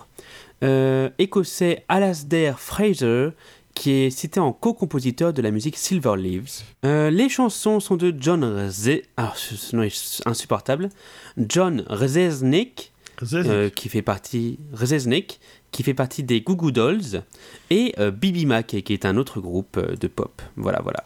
euh, 0.64 1.10
écossais 1.18 1.84
Alasdair 1.88 2.60
Fraser, 2.60 3.30
qui 3.74 3.90
est 3.92 4.10
cité 4.12 4.40
en 4.40 4.54
co-compositeur 4.54 5.34
de 5.34 5.42
la 5.42 5.50
musique 5.50 5.76
Silver 5.76 6.14
Leaves. 6.16 6.62
Euh, 6.86 7.10
les 7.10 7.28
chansons 7.28 7.80
sont 7.80 7.96
de 7.96 8.14
John 8.20 8.44
Reze... 8.44 9.02
Ah, 9.18 9.34
ce 9.36 9.76
nom 9.76 9.82
est 9.82 10.22
insupportable. 10.26 10.90
John 11.38 11.84
Rezesnik, 11.88 12.92
euh, 13.34 13.72
qui 13.72 13.90
fait 13.90 14.04
partie... 14.04 14.60
Rezesnik, 14.74 15.40
qui 15.72 15.82
fait 15.82 15.96
partie 15.96 16.22
des 16.22 16.42
Goo 16.42 16.56
Goo 16.56 16.70
Dolls, 16.70 17.24
et 17.72 17.96
euh, 17.98 18.12
Bibi 18.12 18.46
Mac, 18.46 18.68
qui 18.68 18.94
est 18.94 19.06
un 19.06 19.18
autre 19.18 19.42
groupe 19.42 19.80
de 19.80 20.08
pop. 20.08 20.40
Voilà, 20.56 20.82
voilà. 20.84 21.06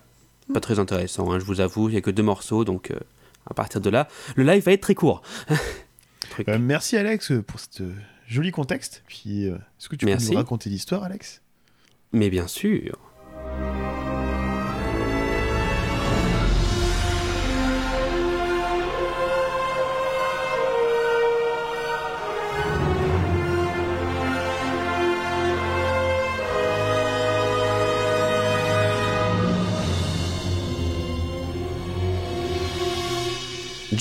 Pas 0.53 0.60
très 0.60 0.79
intéressant, 0.79 1.31
hein, 1.31 1.39
je 1.39 1.46
vous 1.46 1.62
avoue, 1.62 1.88
il 1.88 1.93
n'y 1.93 1.98
a 1.98 2.01
que 2.01 2.12
deux 2.12 2.24
morceaux, 2.24 2.65
donc 2.65 2.91
à 3.50 3.53
partir 3.53 3.81
de 3.81 3.89
là, 3.89 4.07
le 4.36 4.43
live 4.43 4.63
va 4.63 4.74
être 4.74 4.81
très 4.81 4.95
court. 4.95 5.21
Euh, 6.48 6.60
merci 6.60 6.95
Alex 6.95 7.33
pour 7.45 7.60
ce 7.60 7.91
joli 8.25 8.51
contexte. 8.51 9.03
Puis, 9.05 9.50
euh, 9.50 9.55
est-ce 9.55 9.89
que 9.89 9.98
tu 9.98 10.05
Merci. 10.05 10.27
peux 10.27 10.31
nous 10.33 10.38
raconter 10.38 10.69
l'histoire, 10.69 11.03
Alex? 11.03 11.41
Mais 12.13 12.29
bien 12.29 12.48
sûr. 12.48 12.98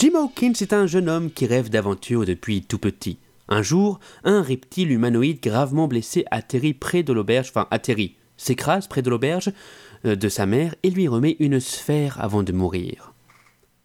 Jim 0.00 0.14
Hawkins 0.14 0.54
est 0.62 0.73
un 0.73 0.87
jeune 0.87 1.11
homme 1.11 1.30
qui 1.30 1.45
rêve 1.45 1.69
d'aventure 1.69 2.25
depuis 2.25 2.62
tout 2.62 2.78
petit. 2.78 3.19
Un 3.50 3.61
jour, 3.61 4.00
un 4.25 4.40
reptile 4.40 4.92
humanoïde 4.92 5.42
gravement 5.42 5.88
blessé 5.88 6.25
atterrit 6.30 6.73
près 6.73 7.02
de 7.02 7.12
l'auberge, 7.12 7.50
enfin 7.50 7.69
atterrit, 7.71 8.14
s'écrase 8.38 8.87
près 8.87 9.02
de 9.02 9.11
l'auberge 9.11 9.52
euh, 10.07 10.16
de 10.16 10.28
sa 10.30 10.47
mère 10.47 10.75
et 10.83 10.88
lui 10.88 11.07
remet 11.07 11.37
une 11.38 11.61
sphère 11.61 12.19
avant 12.19 12.42
de 12.42 12.52
mourir. 12.52 13.12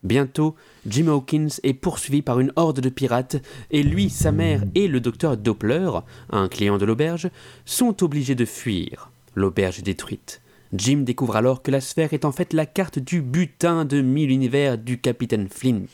Bientôt, 0.03 0.55
Jim 0.88 1.07
Hawkins 1.10 1.60
est 1.63 1.74
poursuivi 1.74 2.22
par 2.22 2.39
une 2.39 2.53
horde 2.55 2.79
de 2.79 2.88
pirates 2.88 3.36
et 3.69 3.84
lui, 3.84 4.10
sa 4.10 4.31
mère 4.31 4.63
et 4.74 4.88
le 4.88 5.01
docteur 5.01 5.36
Doppler, 5.36 5.89
un 6.29 6.48
client 6.48 6.77
de 6.77 6.86
l'auberge, 6.86 7.29
sont 7.65 8.05
obligés 8.05 8.36
de 8.36 8.45
fuir. 8.45 9.12
L'auberge 9.36 9.79
est 9.79 9.81
détruite. 9.81 10.39
Jim 10.77 10.98
découvre 11.00 11.36
alors 11.36 11.62
que 11.62 11.72
la 11.72 11.79
sphère 11.79 12.13
est 12.13 12.25
en 12.25 12.32
fait 12.32 12.51
la 12.51 12.65
carte 12.65 13.00
du 13.00 13.22
butin 13.22 13.86
de 13.86 14.01
mille 14.01 14.32
univers 14.32 14.77
du 14.77 15.00
capitaine 15.00 15.48
Flint. 15.48 15.86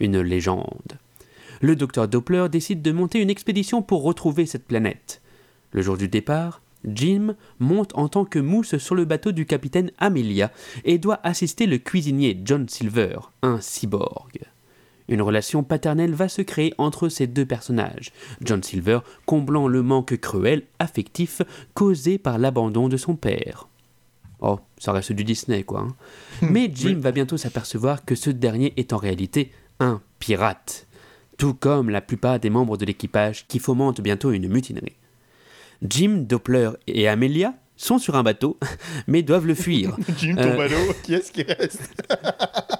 Une 0.00 0.20
légende. 0.20 0.98
Le 1.62 1.76
docteur 1.76 2.08
Doppler 2.08 2.46
décide 2.50 2.82
de 2.82 2.92
monter 2.92 3.20
une 3.20 3.30
expédition 3.30 3.80
pour 3.80 4.02
retrouver 4.02 4.46
cette 4.46 4.66
planète. 4.66 5.22
Le 5.72 5.82
jour 5.82 5.96
du 5.96 6.08
départ, 6.08 6.62
Jim 6.84 7.36
monte 7.58 7.96
en 7.96 8.08
tant 8.08 8.24
que 8.24 8.38
mousse 8.38 8.76
sur 8.78 8.94
le 8.94 9.04
bateau 9.04 9.32
du 9.32 9.46
capitaine 9.46 9.92
Amelia 9.98 10.50
et 10.84 10.98
doit 10.98 11.20
assister 11.22 11.66
le 11.66 11.78
cuisinier 11.78 12.38
John 12.44 12.68
Silver, 12.68 13.18
un 13.42 13.60
cyborg. 13.60 14.40
Une 15.08 15.22
relation 15.22 15.62
paternelle 15.62 16.14
va 16.14 16.28
se 16.28 16.42
créer 16.42 16.74
entre 16.78 17.08
ces 17.08 17.26
deux 17.26 17.46
personnages, 17.46 18.12
John 18.42 18.62
Silver 18.62 19.00
comblant 19.26 19.68
le 19.68 19.82
manque 19.82 20.16
cruel, 20.18 20.62
affectif, 20.78 21.42
causé 21.74 22.18
par 22.18 22.38
l'abandon 22.38 22.88
de 22.88 22.96
son 22.96 23.16
père. 23.16 23.69
Oh, 24.40 24.58
ça 24.78 24.92
reste 24.92 25.12
du 25.12 25.24
Disney, 25.24 25.62
quoi. 25.64 25.80
hein. 25.80 25.94
Mais 26.42 26.70
Jim 26.74 26.98
va 26.98 27.12
bientôt 27.12 27.36
s'apercevoir 27.36 28.04
que 28.04 28.14
ce 28.14 28.30
dernier 28.30 28.72
est 28.76 28.92
en 28.92 28.96
réalité 28.96 29.52
un 29.80 30.00
pirate, 30.18 30.86
tout 31.36 31.54
comme 31.54 31.90
la 31.90 32.00
plupart 32.00 32.40
des 32.40 32.50
membres 32.50 32.76
de 32.78 32.84
l'équipage 32.86 33.46
qui 33.48 33.58
fomentent 33.58 34.00
bientôt 34.00 34.30
une 34.32 34.48
mutinerie. 34.48 34.96
Jim, 35.86 36.24
Doppler 36.28 36.70
et 36.86 37.08
Amelia 37.08 37.54
sont 37.76 37.98
sur 37.98 38.14
un 38.16 38.22
bateau, 38.22 38.58
mais 39.06 39.22
doivent 39.22 39.46
le 39.46 39.54
fuir. 39.54 39.96
Jim 40.18 40.36
Euh, 40.38 40.50
Tombalo, 40.50 40.76
qui 41.02 41.14
est-ce 41.14 41.32
qui 41.32 41.42
reste? 41.42 41.90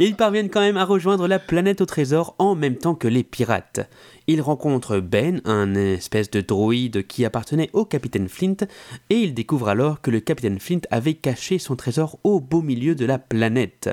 Ils 0.00 0.16
parviennent 0.16 0.50
quand 0.50 0.60
même 0.60 0.76
à 0.76 0.84
rejoindre 0.84 1.28
la 1.28 1.38
planète 1.38 1.80
au 1.80 1.86
trésor 1.86 2.34
en 2.38 2.54
même 2.54 2.76
temps 2.76 2.94
que 2.94 3.08
les 3.08 3.22
pirates. 3.22 3.88
Ils 4.26 4.40
rencontrent 4.40 5.00
Ben, 5.00 5.40
un 5.44 5.74
espèce 5.74 6.30
de 6.30 6.40
droïde 6.40 7.06
qui 7.06 7.24
appartenait 7.24 7.70
au 7.72 7.84
capitaine 7.84 8.28
Flint, 8.28 8.66
et 9.10 9.16
ils 9.16 9.34
découvrent 9.34 9.68
alors 9.68 10.00
que 10.00 10.10
le 10.10 10.20
capitaine 10.20 10.60
Flint 10.60 10.80
avait 10.90 11.14
caché 11.14 11.58
son 11.58 11.76
trésor 11.76 12.18
au 12.24 12.40
beau 12.40 12.62
milieu 12.62 12.94
de 12.94 13.04
la 13.06 13.18
planète. 13.18 13.90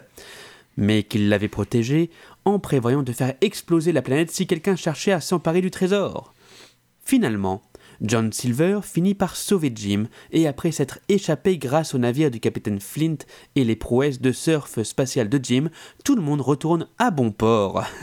Mais 0.75 1.03
qu'il 1.03 1.29
l'avait 1.29 1.47
protégé 1.47 2.11
en 2.45 2.59
prévoyant 2.59 3.03
de 3.03 3.11
faire 3.11 3.33
exploser 3.41 3.91
la 3.91 4.01
planète 4.01 4.31
si 4.31 4.47
quelqu'un 4.47 4.75
cherchait 4.75 5.11
à 5.11 5.21
s'emparer 5.21 5.61
du 5.61 5.71
trésor. 5.71 6.33
Finalement, 7.03 7.61
John 8.01 8.31
Silver 8.31 8.79
finit 8.83 9.15
par 9.15 9.35
sauver 9.35 9.71
Jim, 9.75 10.05
et 10.31 10.47
après 10.47 10.71
s'être 10.71 10.99
échappé 11.09 11.57
grâce 11.57 11.93
au 11.95 11.97
navire 11.97 12.31
du 12.31 12.39
capitaine 12.39 12.79
Flint 12.79 13.17
et 13.55 13.63
les 13.63 13.75
prouesses 13.75 14.21
de 14.21 14.31
surf 14.31 14.81
spatial 14.83 15.29
de 15.29 15.39
Jim, 15.41 15.69
tout 16.03 16.15
le 16.15 16.21
monde 16.21 16.41
retourne 16.41 16.87
à 16.99 17.11
bon 17.11 17.31
port. 17.31 17.83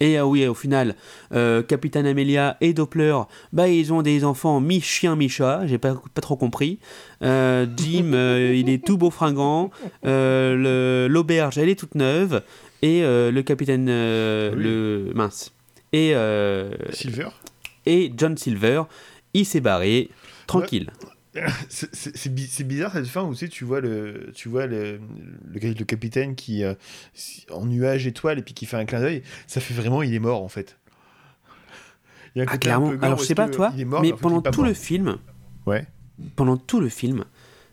Et 0.00 0.16
ah 0.16 0.26
oui, 0.26 0.46
au 0.46 0.54
final, 0.54 0.94
euh, 1.34 1.62
Capitaine 1.62 2.06
Amelia 2.06 2.56
et 2.62 2.72
Doppler, 2.72 3.14
bah 3.52 3.68
ils 3.68 3.92
ont 3.92 4.00
des 4.00 4.24
enfants 4.24 4.58
mi-chien 4.58 5.16
mi-chat, 5.16 5.66
j'ai 5.66 5.76
pas, 5.76 6.00
pas 6.14 6.22
trop 6.22 6.36
compris. 6.36 6.78
Euh, 7.22 7.66
Jim, 7.76 8.12
euh, 8.14 8.54
il 8.56 8.70
est 8.70 8.82
tout 8.82 8.96
beau 8.96 9.10
fringant. 9.10 9.70
Le- 10.02 11.08
L'auberge, 11.10 11.58
elle 11.58 11.68
est 11.68 11.78
toute 11.78 11.94
neuve. 11.94 12.42
Et 12.80 13.02
le 13.02 13.40
capitaine, 13.42 13.84
Oui. 13.84 14.62
le 14.62 15.12
mince. 15.14 15.52
Et 15.92 16.14
Silver? 16.92 17.28
Et 17.86 18.12
John 18.16 18.36
Silver, 18.36 18.82
il 19.34 19.44
s'est 19.46 19.60
barré 19.60 20.10
tranquille. 20.46 20.90
C'est- 21.68 21.92
C'est 21.92 22.16
c'est 22.16 22.32
bi- 22.32 22.46
c'est 22.48 22.62
bizarre 22.62 22.92
cette 22.92 23.08
fin 23.08 23.22
où 23.24 23.32
tu 23.32 23.38
sais, 23.40 23.48
tu 23.48 23.64
vois 23.64 23.80
le, 23.80 24.30
tu 24.36 24.48
vois 24.48 24.66
le, 24.66 25.00
le, 25.52 25.58
le 25.60 25.84
capitaine 25.84 26.36
qui 26.36 26.62
euh, 26.62 26.74
en 27.50 27.66
nuage 27.66 28.06
étoile 28.06 28.38
et 28.38 28.42
puis 28.42 28.54
qui 28.54 28.66
fait 28.66 28.76
un 28.76 28.84
clin 28.84 29.00
d'œil. 29.00 29.24
Ça 29.48 29.60
fait 29.60 29.74
vraiment 29.74 30.02
il 30.04 30.14
est 30.14 30.20
mort 30.20 30.44
en 30.44 30.48
fait. 30.48 30.78
Il 32.36 32.38
y 32.38 32.42
a 32.42 32.44
un 32.44 32.46
Ah, 32.48 32.54
un 32.54 32.58
clairement. 32.58 32.90
gore 32.92 33.02
Alors 33.04 33.18
je 33.18 33.24
sais 33.24 33.34
pas 33.34 33.48
toi, 33.48 33.72
mort, 33.84 34.00
mais 34.02 34.12
en 34.12 34.16
fait, 34.16 34.18
il 34.18 34.20
pendant 34.22 34.42
tout 34.42 34.60
mort. 34.60 34.68
le 34.68 34.74
film, 34.74 35.16
Ouais. 35.66 35.86
pendant 36.36 36.56
tout 36.56 36.78
le 36.80 36.88
film, 36.88 37.24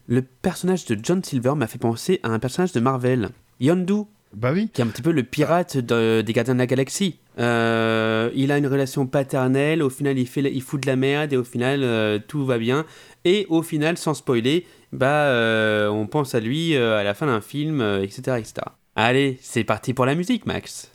le 0.07 0.23
personnage 0.23 0.85
de 0.85 0.97
John 1.01 1.23
Silver 1.23 1.53
m'a 1.55 1.67
fait 1.67 1.77
penser 1.77 2.19
à 2.23 2.29
un 2.29 2.39
personnage 2.39 2.71
de 2.71 2.79
Marvel, 2.79 3.29
Yondu, 3.59 4.05
Bah 4.33 4.51
oui. 4.53 4.69
qui 4.73 4.81
est 4.81 4.83
un 4.83 4.87
petit 4.87 5.01
peu 5.01 5.11
le 5.11 5.23
pirate 5.23 5.77
de- 5.77 6.21
des 6.21 6.33
Gardiens 6.33 6.53
de 6.53 6.59
la 6.59 6.67
Galaxie. 6.67 7.19
Euh, 7.39 8.29
il 8.35 8.51
a 8.51 8.57
une 8.57 8.67
relation 8.67 9.05
paternelle, 9.07 9.81
au 9.83 9.89
final 9.89 10.17
il, 10.19 10.27
fait, 10.27 10.41
il 10.41 10.61
fout 10.61 10.81
de 10.81 10.87
la 10.87 10.95
merde 10.95 11.31
et 11.33 11.37
au 11.37 11.43
final 11.43 11.81
euh, 11.83 12.19
tout 12.25 12.45
va 12.45 12.57
bien. 12.57 12.85
Et 13.25 13.45
au 13.49 13.61
final, 13.61 13.97
sans 13.97 14.13
spoiler, 14.13 14.65
bah, 14.91 15.25
euh, 15.27 15.87
on 15.89 16.07
pense 16.07 16.33
à 16.35 16.39
lui 16.39 16.75
à 16.75 17.03
la 17.03 17.13
fin 17.13 17.27
d'un 17.27 17.41
film, 17.41 17.81
etc., 18.01 18.37
etc. 18.39 18.53
Allez, 18.95 19.37
c'est 19.41 19.63
parti 19.63 19.93
pour 19.93 20.05
la 20.05 20.15
musique, 20.15 20.45
Max. 20.45 20.91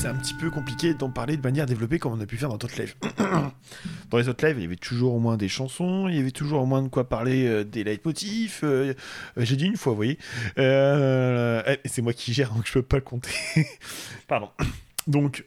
C'est 0.00 0.06
un 0.06 0.14
petit 0.14 0.34
peu 0.34 0.48
compliqué 0.48 0.94
d'en 0.94 1.10
parler 1.10 1.36
de 1.36 1.42
manière 1.42 1.66
développée 1.66 1.98
comme 1.98 2.12
on 2.12 2.20
a 2.20 2.26
pu 2.26 2.36
faire 2.36 2.48
dans 2.48 2.56
d'autres 2.56 2.80
lives. 2.80 2.94
dans 4.10 4.18
les 4.18 4.28
autres 4.28 4.46
lives, 4.46 4.56
il 4.58 4.62
y 4.62 4.66
avait 4.66 4.76
toujours 4.76 5.14
au 5.14 5.18
moins 5.18 5.36
des 5.36 5.48
chansons, 5.48 6.06
il 6.08 6.14
y 6.14 6.20
avait 6.20 6.30
toujours 6.30 6.62
au 6.62 6.66
moins 6.66 6.82
de 6.82 6.88
quoi 6.88 7.08
parler 7.08 7.46
euh, 7.46 7.64
des 7.64 7.82
leitmotifs. 7.82 8.60
euh, 8.62 8.94
J'ai 9.36 9.56
dit 9.56 9.66
une 9.66 9.76
fois, 9.76 9.92
vous 9.92 9.96
voyez. 9.96 10.18
Euh, 10.58 11.76
c'est 11.84 12.00
moi 12.02 12.12
qui 12.12 12.32
gère, 12.32 12.52
donc 12.54 12.64
je 12.66 12.72
peux 12.74 12.82
pas 12.82 12.98
le 12.98 13.02
compter. 13.02 13.30
Pardon. 14.28 14.50
Donc, 15.08 15.44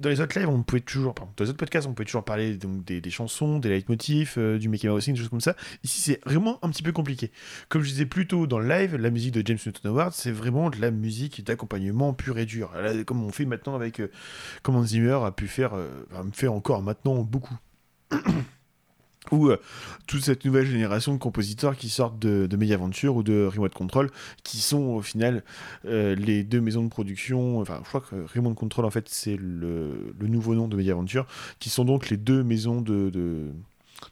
dans 0.00 0.08
les 0.08 0.20
autres 0.20 0.38
lives, 0.38 0.48
on 0.48 0.62
pouvait 0.62 0.80
toujours, 0.80 1.14
dans 1.14 1.44
les 1.44 1.48
autres 1.48 1.58
podcasts, 1.58 1.86
on 1.86 1.94
pouvait 1.94 2.04
toujours 2.04 2.24
parler 2.24 2.56
donc, 2.56 2.84
des, 2.84 3.10
chansons, 3.10 3.58
des 3.58 3.68
leitmotifs, 3.68 4.36
euh, 4.38 4.58
du 4.58 4.68
making 4.68 4.90
of 4.90 5.04
des 5.04 5.16
choses 5.16 5.28
comme 5.28 5.40
ça. 5.40 5.56
Ici, 5.84 6.00
c'est 6.00 6.20
vraiment 6.24 6.58
un 6.62 6.70
petit 6.70 6.82
peu 6.82 6.92
compliqué. 6.92 7.30
Comme 7.68 7.82
je 7.82 7.88
disais 7.88 8.06
plus 8.06 8.26
tôt 8.26 8.46
dans 8.46 8.58
le 8.58 8.68
live, 8.68 8.96
la 8.96 9.10
musique 9.10 9.32
de 9.32 9.42
James 9.44 9.58
Newton 9.64 9.90
Howard, 9.90 10.12
c'est 10.12 10.30
vraiment 10.30 10.70
de 10.70 10.80
la 10.80 10.90
musique 10.90 11.44
d'accompagnement 11.44 12.12
pur 12.12 12.38
et 12.38 12.46
dur. 12.46 12.72
Comme 13.06 13.22
on 13.22 13.30
fait 13.30 13.44
maintenant 13.46 13.74
avec, 13.74 14.00
euh, 14.00 14.10
comme 14.62 14.84
Zimmer 14.84 15.18
a 15.24 15.32
pu 15.32 15.48
faire, 15.48 15.74
euh, 15.74 15.88
me 16.24 16.32
fait 16.32 16.48
encore 16.48 16.82
maintenant 16.82 17.22
beaucoup. 17.22 17.56
ou 19.32 19.48
euh, 19.48 19.56
toute 20.06 20.24
cette 20.24 20.44
nouvelle 20.44 20.66
génération 20.66 21.12
de 21.12 21.18
compositeurs 21.18 21.76
qui 21.76 21.88
sortent 21.88 22.18
de, 22.18 22.46
de 22.46 22.56
Mediaventure 22.56 23.16
ou 23.16 23.22
de 23.22 23.46
Remote 23.46 23.74
Control, 23.74 24.10
qui 24.42 24.58
sont 24.58 24.78
au 24.78 25.02
final 25.02 25.42
euh, 25.84 26.14
les 26.14 26.44
deux 26.44 26.60
maisons 26.60 26.82
de 26.82 26.88
production, 26.88 27.60
enfin 27.60 27.80
je 27.82 27.88
crois 27.88 28.00
que 28.00 28.14
Remote 28.34 28.54
Control 28.54 28.84
en 28.84 28.90
fait 28.90 29.08
c'est 29.08 29.36
le, 29.36 30.14
le 30.18 30.26
nouveau 30.28 30.54
nom 30.54 30.68
de 30.68 30.76
Mediaventure, 30.76 31.26
qui 31.58 31.70
sont 31.70 31.84
donc 31.84 32.10
les 32.10 32.16
deux 32.16 32.42
maisons 32.42 32.80
de, 32.80 33.10
de, 33.10 33.50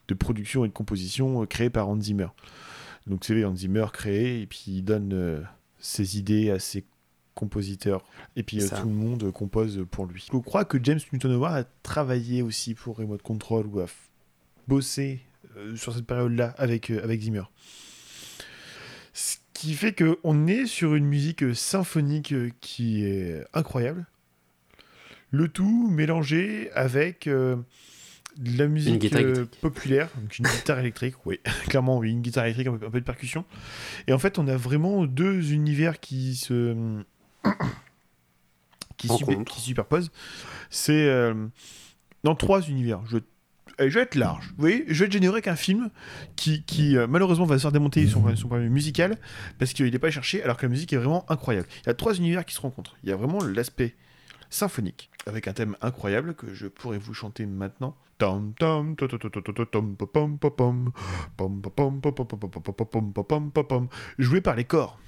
de 0.07 0.13
production 0.13 0.65
et 0.65 0.67
de 0.67 0.73
composition 0.73 1.43
euh, 1.43 1.45
créées 1.45 1.69
par 1.69 1.89
Hans 1.89 1.99
Zimmer. 1.99 2.27
Donc 3.07 3.23
c'est 3.23 3.43
Hans 3.45 3.55
Zimmer 3.55 3.85
créé 3.93 4.41
et 4.41 4.47
puis 4.47 4.63
il 4.67 4.81
donne 4.81 5.45
ses 5.79 6.17
idées 6.17 6.49
à 6.49 6.57
ses 6.57 6.83
compositeurs 7.35 8.03
et 8.35 8.41
puis 8.43 8.63
euh, 8.63 8.67
tout 8.67 8.87
le 8.87 8.95
monde 8.95 9.31
compose 9.31 9.85
pour 9.91 10.07
lui. 10.07 10.25
Je 10.31 10.37
crois 10.39 10.65
que 10.65 10.79
James 10.81 10.99
Newton 11.11 11.33
Howard 11.33 11.55
a 11.55 11.63
travaillé 11.83 12.41
aussi 12.41 12.73
pour 12.73 12.97
Remote 12.97 13.21
Control 13.21 13.67
ou 13.67 13.81
a 13.81 13.85
bossé 14.67 15.21
euh, 15.57 15.75
sur 15.75 15.93
cette 15.93 16.05
période-là 16.05 16.53
avec, 16.57 16.89
euh, 16.91 17.03
avec 17.03 17.21
Zimmer. 17.21 17.43
Ce 19.13 19.37
qui 19.53 19.73
fait 19.73 19.93
qu'on 19.95 20.47
est 20.47 20.65
sur 20.65 20.95
une 20.95 21.05
musique 21.05 21.43
euh, 21.43 21.53
symphonique 21.53 22.33
qui 22.61 23.05
est 23.05 23.43
incroyable. 23.53 24.05
Le 25.31 25.47
tout 25.47 25.89
mélangé 25.89 26.69
avec 26.73 27.27
euh, 27.27 27.55
de 28.37 28.57
la 28.57 28.67
musique 28.67 29.09
populaire, 29.61 30.09
donc 30.21 30.37
une 30.39 30.45
guitare 30.45 30.79
électrique, 30.79 31.15
oui, 31.25 31.39
clairement, 31.67 31.97
oui, 31.97 32.11
une 32.11 32.21
guitare 32.21 32.45
électrique, 32.45 32.67
un 32.67 32.77
peu, 32.77 32.85
un 32.85 32.91
peu 32.91 32.99
de 32.99 33.05
percussion. 33.05 33.45
Et 34.07 34.13
en 34.13 34.19
fait, 34.19 34.39
on 34.39 34.47
a 34.47 34.55
vraiment 34.57 35.05
deux 35.05 35.53
univers 35.53 35.99
qui 35.99 36.35
se. 36.35 37.01
qui, 38.97 39.07
super- 39.07 39.27
Rencontrent. 39.27 39.53
qui 39.53 39.61
superposent. 39.61 40.11
C'est. 40.69 41.07
euh, 41.07 41.47
dans 42.23 42.35
trois 42.35 42.61
univers. 42.67 43.05
Je, 43.07 43.17
je 43.79 43.85
vais 43.87 44.01
être 44.01 44.15
large. 44.15 44.47
Vous 44.49 44.61
voyez, 44.61 44.85
je 44.87 44.99
vais 44.99 45.05
être 45.05 45.11
généreux 45.11 45.41
un 45.45 45.55
film 45.55 45.89
qui, 46.35 46.63
qui 46.63 46.97
euh, 46.97 47.07
malheureusement, 47.07 47.45
va 47.45 47.57
se 47.57 47.61
faire 47.63 47.71
démonter 47.71 48.07
son, 48.07 48.21
mhm. 48.21 48.35
son 48.35 48.47
problème 48.47 48.71
musical 48.71 49.17
parce 49.59 49.73
qu'il 49.73 49.91
n'est 49.91 49.99
pas 49.99 50.11
cherché, 50.11 50.41
alors 50.43 50.57
que 50.57 50.65
la 50.65 50.69
musique 50.69 50.93
est 50.93 50.97
vraiment 50.97 51.29
incroyable. 51.29 51.67
Il 51.83 51.87
y 51.87 51.89
a 51.89 51.93
trois 51.93 52.15
univers 52.15 52.45
qui 52.45 52.55
se 52.55 52.61
rencontrent. 52.61 52.95
Il 53.03 53.09
y 53.09 53.11
a 53.11 53.15
vraiment 53.15 53.43
l'aspect 53.43 53.95
symphonique, 54.49 55.09
avec 55.25 55.47
un 55.47 55.53
thème 55.53 55.75
incroyable 55.81 56.33
que 56.33 56.53
je 56.53 56.67
pourrais 56.67 56.97
vous 56.97 57.13
chanter 57.13 57.45
maintenant. 57.45 57.95
Joué 64.17 64.39
par 64.39 64.55
les 64.55 64.63
corps. 64.63 64.99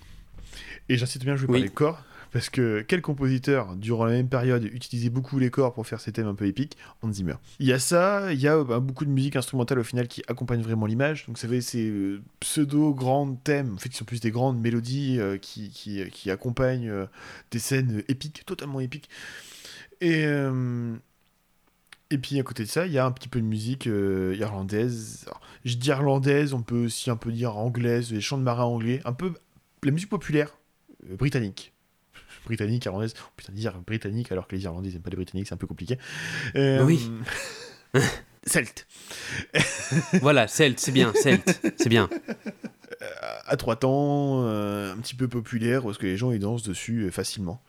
Et 0.90 0.98
j'insiste 0.98 1.24
bien 1.24 1.34
à 1.34 1.38
jouer 1.38 1.48
oui. 1.50 1.60
par 1.60 1.64
les 1.64 1.70
corps 1.70 2.04
parce 2.32 2.50
que 2.50 2.84
quel 2.88 3.02
compositeur 3.02 3.76
durant 3.76 4.06
la 4.06 4.14
même 4.14 4.30
période 4.30 4.64
utilisait 4.66 5.10
beaucoup 5.10 5.40
les 5.40 5.50
corps 5.50 5.74
pour 5.74 5.88
faire 5.88 6.00
ses 6.00 6.12
thèmes 6.12 6.28
un 6.28 6.36
peu 6.36 6.46
épiques 6.46 6.78
Hans 7.02 7.12
Zimmer. 7.12 7.36
Il 7.60 7.68
y 7.68 7.74
a 7.74 7.80
ça, 7.80 8.34
il 8.34 8.40
y 8.40 8.48
a 8.48 8.64
bah, 8.64 8.80
beaucoup 8.80 9.06
de 9.06 9.10
musique 9.10 9.36
instrumentale 9.36 9.80
au 9.80 9.84
final 9.84 10.08
qui 10.08 10.22
accompagne 10.28 10.62
vraiment 10.62 10.86
l'image. 10.86 11.26
Donc 11.28 11.38
fait 11.38 11.62
ces 11.62 11.90
euh, 11.90 12.22
pseudo 12.40 12.94
grands 12.94 13.34
thèmes, 13.34 13.74
en 13.74 13.78
fait 13.78 13.90
qui 13.90 13.98
sont 13.98 14.06
plus 14.06 14.20
des 14.20 14.32
grandes 14.32 14.60
mélodies 14.60 15.20
euh, 15.20 15.38
qui, 15.38 15.70
qui, 15.70 16.04
qui 16.12 16.32
accompagnent 16.32 16.90
euh, 16.90 17.06
des 17.52 17.60
scènes 17.60 18.04
épiques, 18.08 18.46
totalement 18.46 18.80
épiques. 18.80 19.10
Et, 20.02 20.26
euh, 20.26 20.96
et 22.10 22.18
puis 22.18 22.40
à 22.40 22.44
côté 22.44 22.64
de 22.64 22.70
ça, 22.70 22.86
il 22.86 22.94
y 22.94 22.98
a 22.98 23.06
un 23.06 23.12
petit 23.12 23.28
peu 23.28 23.42
de 23.42 23.46
musique 23.46 23.88
euh, 23.88 24.36
irlandaise. 24.38 25.26
Je 25.66 25.76
dis 25.76 25.90
irlandaise, 25.90 26.54
on 26.54 26.62
peut 26.62 26.86
aussi 26.86 27.10
un 27.10 27.18
peu 27.18 27.32
dire 27.32 27.58
anglaise, 27.58 28.12
les 28.12 28.22
chants 28.22 28.38
de 28.38 28.44
marins 28.44 28.64
anglais, 28.64 29.02
un 29.06 29.14
peu 29.14 29.34
la 29.84 29.92
musique 29.92 30.10
populaire 30.10 30.58
euh, 31.10 31.16
britannique. 31.16 31.74
Britannique, 32.48 32.86
irlandaise, 32.86 33.14
oh, 33.22 33.30
putain, 33.36 33.54
dire 33.54 33.80
britannique 33.86 34.32
alors 34.32 34.48
que 34.48 34.56
les 34.56 34.64
Irlandais 34.64 34.90
n'aiment 34.90 35.02
pas 35.02 35.10
les 35.10 35.16
Britanniques, 35.16 35.48
c'est 35.48 35.54
un 35.54 35.58
peu 35.58 35.68
compliqué. 35.68 35.98
Euh, 36.56 36.84
Oui. 36.84 37.12
Celte. 38.46 38.88
Voilà, 40.22 40.48
Celte, 40.48 40.80
c'est 40.80 40.92
bien, 40.92 41.14
Celte, 41.14 41.60
c'est 41.78 41.90
bien. 41.90 42.10
à 43.46 43.58
trois 43.58 43.76
temps, 43.76 44.44
euh, 44.46 44.94
un 44.94 44.98
petit 44.98 45.16
peu 45.16 45.28
populaire, 45.28 45.84
parce 45.84 45.98
que 45.98 46.06
les 46.06 46.18
gens 46.18 46.32
ils 46.32 46.40
dansent 46.40 46.64
dessus 46.64 47.04
euh, 47.04 47.12
facilement. 47.12 47.62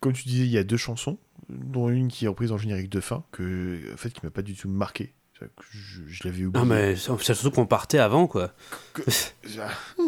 Comme 0.00 0.12
tu 0.12 0.24
disais, 0.24 0.44
il 0.44 0.50
y 0.50 0.58
a 0.58 0.64
deux 0.64 0.76
chansons, 0.76 1.18
dont 1.48 1.88
une 1.88 2.08
qui 2.08 2.26
est 2.26 2.28
reprise 2.28 2.52
en 2.52 2.58
générique 2.58 2.90
de 2.90 3.00
fin, 3.00 3.24
que 3.32 3.80
en 3.92 3.96
fait 3.96 4.10
qui 4.10 4.20
m'a 4.24 4.30
pas 4.30 4.42
du 4.42 4.54
tout 4.54 4.68
marqué. 4.68 5.12
Je, 5.40 6.00
je 6.06 6.24
l'avais 6.24 6.44
oublié. 6.44 6.64
Non, 6.64 6.64
mais 6.64 6.94
c'est 6.96 7.10
c'est 7.20 7.34
surtout 7.34 7.50
qu'on 7.50 7.66
partait 7.66 7.98
avant, 7.98 8.26
quoi. 8.26 8.54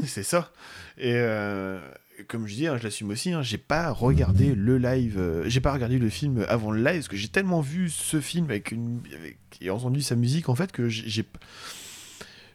C'est 0.07 0.23
ça. 0.23 0.51
Et 0.97 1.13
euh, 1.15 1.81
comme 2.29 2.47
je 2.47 2.55
dis, 2.55 2.67
hein, 2.67 2.77
je 2.79 2.83
l'assume 2.85 3.11
aussi, 3.11 3.33
hein, 3.33 3.43
j'ai 3.43 3.59
pas 3.59 3.91
regardé 3.91 4.55
le 4.55 4.79
live, 4.79 5.17
euh, 5.19 5.45
j'ai 5.49 5.61
pas 5.61 5.73
regardé 5.73 5.99
le 5.99 6.09
film 6.09 6.45
avant 6.49 6.71
le 6.71 6.83
live, 6.83 6.97
parce 6.97 7.09
que 7.09 7.17
j'ai 7.17 7.29
tellement 7.29 7.61
vu 7.61 7.91
ce 7.91 8.21
film 8.21 8.47
avec 8.47 8.71
une, 8.73 9.01
avec- 9.19 9.39
et 9.61 9.71
entendu 9.71 10.03
sa 10.03 10.17
musique 10.17 10.49
en 10.49 10.55
fait 10.55 10.73
que 10.73 10.89
j'ai- 10.89 11.25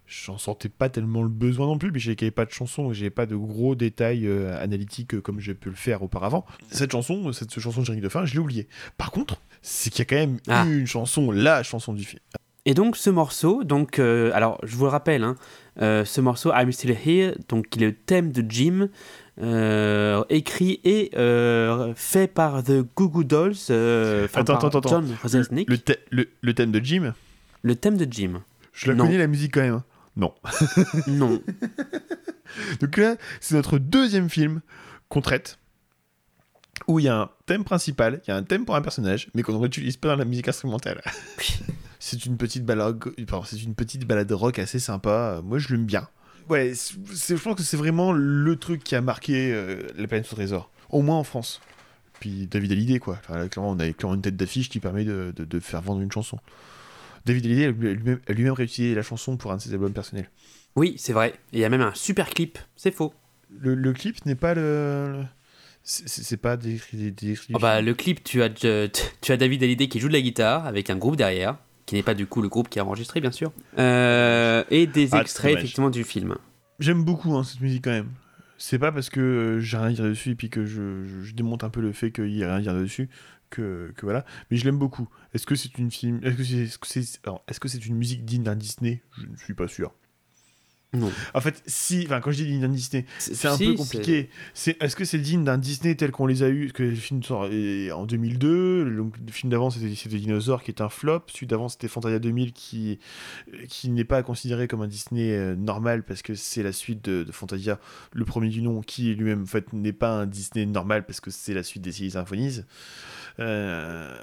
j'en 0.08 0.38
sentais 0.38 0.68
pas 0.70 0.90
tellement 0.90 1.24
le 1.24 1.30
besoin 1.30 1.68
non 1.68 1.78
plus, 1.78 1.92
j'ai 1.96 2.16
qu'il 2.16 2.26
n'y 2.26 2.30
avait 2.30 2.32
pas 2.36 2.46
de 2.46 2.52
chanson, 2.52 2.92
j'ai 2.92 3.10
pas 3.10 3.26
de 3.26 3.36
gros 3.36 3.76
détails 3.76 4.28
euh, 4.28 4.62
analytiques 4.62 5.14
euh, 5.16 5.22
comme 5.22 5.40
j'ai 5.40 5.54
pu 5.54 5.70
le 5.70 5.76
faire 5.76 6.02
auparavant. 6.04 6.46
Cette 6.70 6.92
chanson, 6.92 7.32
cette 7.32 7.58
chanson 7.60 7.80
de 7.82 7.86
générique 7.86 8.04
de 8.04 8.10
fin, 8.10 8.26
je 8.26 8.34
l'ai 8.34 8.40
oubliée. 8.40 8.68
Par 8.98 9.12
contre, 9.12 9.42
c'est 9.62 9.90
qu'il 9.90 10.00
y 10.00 10.02
a 10.02 10.06
quand 10.06 10.16
même 10.16 10.38
Ah. 10.48 10.66
une 10.68 10.86
chanson, 10.88 11.32
la 11.32 11.64
chanson 11.64 11.94
du 11.94 12.04
film. 12.04 12.20
Et 12.66 12.74
donc 12.76 12.96
ce 12.96 13.10
morceau, 13.10 13.64
donc 13.64 13.98
euh, 13.98 14.30
alors 14.36 14.60
je 14.64 14.76
vous 14.76 14.86
le 14.86 14.92
rappelle, 14.92 15.24
hein, 15.24 15.36
euh, 15.82 16.06
ce 16.06 16.22
morceau 16.22 16.52
I'm 16.54 16.72
Still 16.72 16.92
Here, 17.06 17.34
donc 17.50 17.70
qui 17.70 17.80
est 17.84 17.88
le 17.88 17.94
thème 17.96 18.32
de 18.32 18.46
Jim, 18.48 18.90
euh, 19.42 20.24
écrit 20.30 20.80
et 20.84 21.10
fait 21.96 22.28
par 22.28 22.64
The 22.64 22.84
Goo 22.96 23.10
Goo 23.10 23.24
Dolls, 23.24 23.54
enfin, 23.54 24.42
Attends, 24.42 24.56
attends, 24.58 24.68
attends. 24.78 24.90
John. 24.90 25.16
Le, 25.68 25.78
le- 26.12 26.30
le 26.42 26.54
thème 26.54 26.72
de 26.72 26.80
Jim, 26.84 27.14
Le 27.64 27.76
thème 27.76 27.98
de 27.98 28.08
Jim. 28.12 28.42
je 28.74 28.90
la 28.90 28.94
Non. 28.96 29.06
connais 29.06 29.18
la 29.18 29.28
musique 29.28 29.54
quand 29.56 29.62
même. 29.62 29.74
hein. 29.76 29.84
Non. 30.16 30.34
Non. 31.08 31.42
Donc 32.80 32.98
là, 32.98 33.16
c'est 33.40 33.56
notre 33.56 33.80
deuxième 33.80 34.30
film 34.30 34.62
qu'on 35.10 35.22
traite, 35.22 35.58
où 36.88 37.00
il 37.00 37.06
y 37.06 37.10
a 37.10 37.22
un 37.22 37.30
thème 37.48 37.64
principal, 37.64 38.22
il 38.28 38.30
y 38.30 38.34
a 38.34 38.38
un 38.38 38.44
thème 38.44 38.66
pour 38.66 38.76
un 38.76 38.82
personnage, 38.84 39.30
mais 39.34 39.42
qu'on 39.42 39.54
ne 39.54 39.58
réutilise 39.58 39.98
pas 39.98 40.10
dans 40.10 40.18
la 40.18 40.26
musique 40.26 40.48
instrumentale. 40.48 41.02
c'est 42.04 42.26
une 42.26 42.36
petite 42.36 42.66
balade, 42.66 42.98
pardon, 43.28 43.46
c'est 43.46 43.62
une 43.62 43.76
petite 43.76 44.06
balade 44.08 44.32
rock 44.32 44.58
assez 44.60 44.80
sympa. 44.80 45.40
Moi, 45.44 45.60
je 45.60 45.70
l'aime 45.70 45.86
bien. 45.86 46.08
Ouais, 46.50 46.74
je 46.74 47.36
pense 47.36 47.56
que 47.56 47.64
c'est 47.64 47.78
vraiment 47.78 48.12
le 48.12 48.56
truc 48.56 48.84
qui 48.84 48.96
a 48.96 49.02
marqué 49.02 49.54
euh, 49.54 49.84
la 49.98 50.08
planète 50.08 50.28
au 50.32 50.36
trésor, 50.36 50.72
au 50.90 51.02
moins 51.04 51.18
en 51.18 51.24
France. 51.24 51.62
Puis 52.20 52.48
David 52.48 52.72
Hallyday, 52.72 53.00
quoi. 53.00 53.18
Enfin, 53.24 53.38
là, 53.38 53.48
clairement, 53.48 53.72
on 53.72 53.80
a 53.80 53.90
clairement 53.94 54.16
une 54.16 54.22
tête 54.22 54.36
d'affiche 54.36 54.68
qui 54.70 54.80
permet 54.80 55.06
de, 55.06 55.32
de- 55.36 55.46
de 55.46 55.60
faire 55.60 55.82
vendre 55.82 56.02
une 56.02 56.12
chanson. 56.12 56.40
David 57.26 57.46
Hallyday 57.46 57.66
a 57.66 57.72
lui-même 57.72 58.20
a 58.28 58.34
lui-même 58.34 58.54
réutilisé 58.54 58.96
la 58.96 59.04
chanson 59.04 59.38
pour 59.38 59.52
un 59.52 59.58
de 59.58 59.62
ses 59.62 59.72
albums 59.74 59.94
personnels. 59.94 60.30
Oui, 60.76 60.96
c'est 60.98 61.14
vrai. 61.14 61.34
Et 61.54 61.58
il 61.58 61.60
y 61.60 61.66
a 61.66 61.70
même 61.70 61.82
un 61.82 61.94
super 61.94 62.30
clip. 62.30 62.58
C'est 62.76 62.92
faux. 62.94 63.14
Le, 63.60 63.76
le 63.76 63.94
clip 63.94 64.26
n'est 64.26 64.36
pas 64.36 64.54
le. 64.56 65.14
le- 65.14 65.26
C'est 65.84 66.38
pas 66.38 66.58
des, 66.58 66.80
des, 66.94 67.12
des- 67.12 67.38
Oh 67.54 67.60
bah, 67.60 67.82
le 67.82 67.94
clip, 67.94 68.24
tu 68.24 68.42
as, 68.44 68.50
tu 68.50 68.68
tu 69.22 69.32
as 69.32 69.38
David 69.38 69.64
Hallyday 69.64 69.88
qui 69.88 70.00
joue 70.00 70.08
de 70.08 70.14
la 70.14 70.22
guitare 70.22 70.66
avec 70.68 70.90
un 70.90 70.96
groupe 70.98 71.16
derrière, 71.16 71.58
qui 71.92 71.96
n'est 71.98 72.04
pas 72.04 72.14
du 72.14 72.26
coup 72.26 72.42
le 72.42 72.48
groupe 72.48 72.70
qui 72.70 72.80
a 72.80 72.86
enregistré, 72.86 73.20
bien 73.20 73.32
sûr, 73.34 73.52
Euh, 73.78 74.64
et 74.70 74.88
des 74.88 75.10
Ah, 75.14 75.20
extraits 75.20 75.58
effectivement 75.58 75.90
du 75.90 76.06
film. 76.06 76.36
J'aime 76.80 77.04
beaucoup 77.04 77.36
hein, 77.36 77.44
cette 77.44 77.60
musique 77.60 77.84
quand 77.84 77.92
même. 77.92 78.08
C'est 78.58 78.80
pas 78.80 78.94
parce 78.94 79.10
que 79.10 79.20
euh, 79.20 79.60
j'ai 79.60 79.76
rien 79.76 79.88
à 79.88 79.92
dire 79.92 80.06
dessus 80.06 80.30
et 80.30 80.36
puis 80.36 80.50
que 80.50 80.64
je, 80.66 81.04
je- 81.04 81.22
je 81.22 81.34
démonte 81.34 81.66
un 81.66 81.70
peu 81.70 81.82
le 81.82 81.92
fait 81.92 82.12
qu'il 82.14 82.30
y 82.32 82.46
a 82.46 82.48
rien 82.48 82.56
à 82.60 82.62
dire 82.62 82.74
dessus 82.76 83.10
que, 83.50 83.92
que 83.98 84.06
voilà. 84.06 84.24
Mais 84.50 84.56
je 84.56 84.64
l'aime 84.64 84.78
beaucoup. 84.78 85.10
Est-ce 85.34 85.46
que 85.46 85.56
c'est 85.56 85.78
une 85.80 85.92
film 85.92 86.22
Est-ce 86.24 86.38
que 86.38 86.44
c'est 86.46 86.56
est-ce 86.60 86.78
que 86.78 86.88
c'est 86.88 87.20
alors, 87.26 87.44
est-ce 87.50 87.60
que 87.60 87.68
c'est 87.68 87.86
une 87.86 87.98
musique 87.98 88.24
digne 88.24 88.44
d'un 88.44 88.56
Disney? 88.56 89.04
Je 89.20 89.26
ne 89.28 89.36
suis 89.36 89.54
pas 89.54 89.68
sûr. 89.68 89.94
Non. 90.94 91.10
En 91.34 91.40
fait, 91.40 91.64
si, 91.66 92.04
enfin 92.06 92.20
quand 92.20 92.32
je 92.32 92.38
dis 92.38 92.46
digne 92.46 92.60
d'un 92.60 92.68
Disney, 92.68 93.06
c'est 93.18 93.48
un 93.48 93.56
si, 93.56 93.68
peu 93.68 93.76
compliqué. 93.76 94.30
C'est 94.54 94.82
est-ce 94.84 94.98
que 94.98 95.06
c'est 95.06 95.20
digne 95.20 95.46
d'un 95.46 95.58
Disney 95.58 95.96
tel 95.96 96.12
qu'on 96.12 96.26
les 96.26 96.44
a 96.44 96.50
eu 96.50 96.66
Parce 96.66 96.74
que 96.74 96.84
le 96.84 96.96
film 96.96 97.24
sort 97.24 97.48
euh, 97.50 97.92
en 97.92 98.06
2002. 98.06 98.84
Le, 98.84 99.04
le 99.04 99.32
film 99.32 99.50
d'avant 99.52 99.70
c'était 99.70 99.96
c'était 99.96 100.18
Dinosaure 100.18 100.64
qui 100.64 100.72
est 100.72 100.82
un 100.82 100.90
flop. 100.90 101.24
Celui 101.28 101.48
d'avant 101.48 101.70
c'était 101.70 101.88
Fantasia 101.88 102.20
2000 102.20 102.52
qui 102.52 103.00
qui 103.70 103.90
n'est 103.90 104.04
pas 104.04 104.22
considéré 104.22 104.68
comme 104.68 104.82
un 104.82 104.88
Disney 104.88 105.32
euh, 105.32 105.56
normal 105.56 106.04
parce 106.04 106.22
que 106.22 106.36
c'est 106.36 106.64
la 106.64 106.74
suite 106.74 107.06
de, 107.06 107.24
de 107.24 107.32
Fantasia, 107.32 107.80
le 108.12 108.26
premier 108.26 108.50
du 108.50 108.62
nom, 108.62 108.82
qui 108.82 109.16
lui-même 109.16 109.44
en 109.44 109.46
fait 109.46 109.72
n'est 109.72 109.94
pas 109.94 110.12
un 110.12 110.26
Disney 110.26 110.66
normal 110.66 111.06
parce 111.06 111.22
que 111.22 111.32
c'est 111.32 111.54
la 111.54 111.64
suite 111.64 111.84
des 111.84 111.94
Silly 111.94 112.12
Symphonies. 112.12 112.64
Euh, 113.40 114.14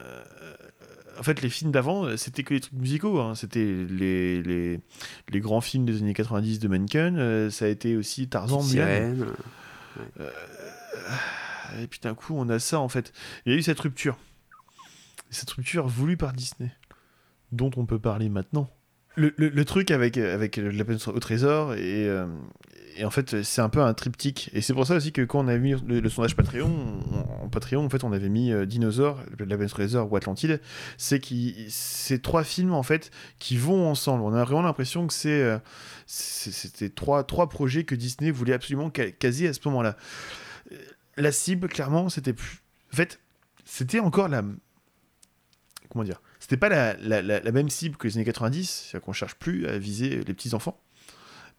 en 1.19 1.23
fait, 1.23 1.43
les 1.43 1.49
films 1.51 1.73
d'avant, 1.73 2.05
euh, 2.05 2.17
c'était 2.17 2.43
que 2.45 2.55
les 2.55 2.61
trucs 2.61 2.75
musicaux. 2.75 3.21
hein. 3.21 3.35
C'était 3.35 3.65
les, 3.89 4.43
les, 4.43 4.81
les 5.31 5.41
grands 5.41 5.61
films 5.61 5.85
des 5.85 5.99
années 6.01 6.15
90 6.15 6.59
de 6.61 6.69
Mannequin. 6.69 7.17
euh, 7.17 7.51
ça 7.51 7.65
a 7.65 7.69
été 7.69 7.97
aussi 7.97 8.29
Tarzan, 8.29 8.59
Mulan. 8.63 8.69
Sirène. 8.69 9.27
Et 11.81 11.87
puis 11.87 12.01
d'un 12.03 12.15
coup, 12.15 12.35
on 12.37 12.49
a 12.49 12.59
ça 12.59 12.81
en 12.81 12.89
fait. 12.89 13.13
Il 13.45 13.53
y 13.53 13.55
a 13.55 13.59
eu 13.59 13.63
cette 13.63 13.81
rupture. 13.81 14.17
Cette 15.31 15.51
rupture 15.51 15.87
voulue 15.87 16.17
par 16.17 16.33
Disney, 16.33 16.71
dont 17.53 17.71
on 17.77 17.85
peut 17.85 17.99
parler 17.99 18.29
maintenant. 18.29 18.71
le, 19.17 19.35
le, 19.37 19.65
truc 19.65 19.91
avec, 19.91 20.17
avec 20.17 20.57
la 20.57 20.85
peine 20.85 20.99
au 21.07 21.19
trésor, 21.21 21.75
et, 21.75 22.09
et 22.99 23.05
en 23.05 23.11
fait, 23.11 23.45
c'est 23.45 23.61
un 23.61 23.69
peu 23.69 23.81
un 23.81 23.95
triptyque. 23.95 24.51
Et 24.53 24.61
c'est 24.61 24.75
pour 24.75 24.85
ça 24.85 24.97
aussi 24.97 25.13
que 25.13 25.23
quand 25.23 25.39
on 25.45 25.49
a 25.49 25.57
mis 25.57 25.75
le, 25.87 26.09
sondage 26.09 26.35
Patreon, 26.35 27.01
en 27.43 27.49
Patreon, 27.49 27.85
en 27.85 27.89
fait, 27.89 28.03
on 28.03 28.13
avait 28.13 28.29
mis 28.29 28.51
euh, 28.51 28.67
Dinosaure, 28.67 29.21
La 29.39 29.57
Belle 29.57 29.71
Trésor 29.71 30.11
ou 30.11 30.17
Atlantide. 30.17 30.61
C'est 30.97 31.21
ces 31.69 32.19
trois 32.19 32.43
films, 32.43 32.73
en 32.73 32.83
fait, 32.83 33.13
qui 33.39 33.57
vont 33.57 33.89
ensemble. 33.89 34.25
On 34.25 34.35
a 34.35 34.43
vraiment 34.43 34.63
l'impression 34.63 35.07
que 35.07 35.15
euh, 35.27 35.59
c'était 36.07 36.91
trois, 36.91 37.23
trois 37.23 37.49
projets 37.49 37.85
que 37.85 37.95
Disney 37.95 38.33
voulait 38.33 38.55
absolument 38.55 38.91
caser 38.91 39.47
à 39.47 39.53
ce 39.53 39.61
moment-là. 39.67 39.97
Euh, 40.73 40.77
la 41.17 41.31
cible, 41.31 41.69
clairement, 41.69 42.09
c'était 42.09 42.33
plus. 42.33 42.63
En 42.93 42.97
fait, 42.97 43.21
c'était 43.65 44.01
encore 44.01 44.27
la. 44.27 44.43
Comment 45.89 46.05
dire 46.05 46.21
C'était 46.41 46.57
pas 46.57 46.69
la, 46.69 46.95
la, 46.95 47.23
la, 47.23 47.53
même 47.53 47.71
cible 47.71 47.97
que 47.97 48.09
les 48.09 48.17
années 48.17 48.25
90, 48.25 48.89
c'est-à-dire 48.91 49.05
qu'on 49.05 49.13
cherche 49.13 49.37
plus 49.37 49.69
à 49.69 49.79
viser 49.79 50.23
les 50.25 50.35
petits-enfants 50.35 50.81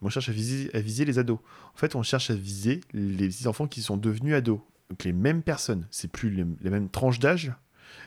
on 0.02 0.10
cherche 0.10 0.30
à 0.30 0.32
viser, 0.32 0.70
à 0.74 0.80
viser 0.80 1.06
les 1.06 1.20
ados. 1.20 1.40
En 1.74 1.78
fait, 1.78 1.96
on 1.96 2.04
cherche 2.04 2.30
à 2.30 2.36
viser 2.36 2.82
les 2.94 3.48
enfants 3.48 3.68
qui 3.68 3.82
sont 3.82 3.98
devenus 3.98 4.34
ados. 4.34 4.60
Donc 4.90 5.04
les 5.04 5.14
mêmes 5.14 5.42
personnes. 5.42 5.88
C'est 5.92 6.10
plus 6.10 6.30
les, 6.30 6.46
mêmes 6.70 6.90
tranches 6.90 7.20
d'âge, 7.20 7.52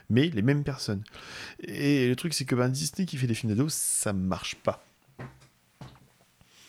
mais 0.09 0.29
les 0.29 0.41
mêmes 0.41 0.63
personnes. 0.63 1.03
Et 1.63 2.07
le 2.07 2.15
truc, 2.15 2.33
c'est 2.33 2.45
que 2.45 2.55
ben, 2.55 2.69
Disney 2.69 3.05
qui 3.05 3.17
fait 3.17 3.27
des 3.27 3.33
films 3.33 3.53
d'ados, 3.53 3.73
ça 3.73 4.13
marche 4.13 4.55
pas. 4.55 4.83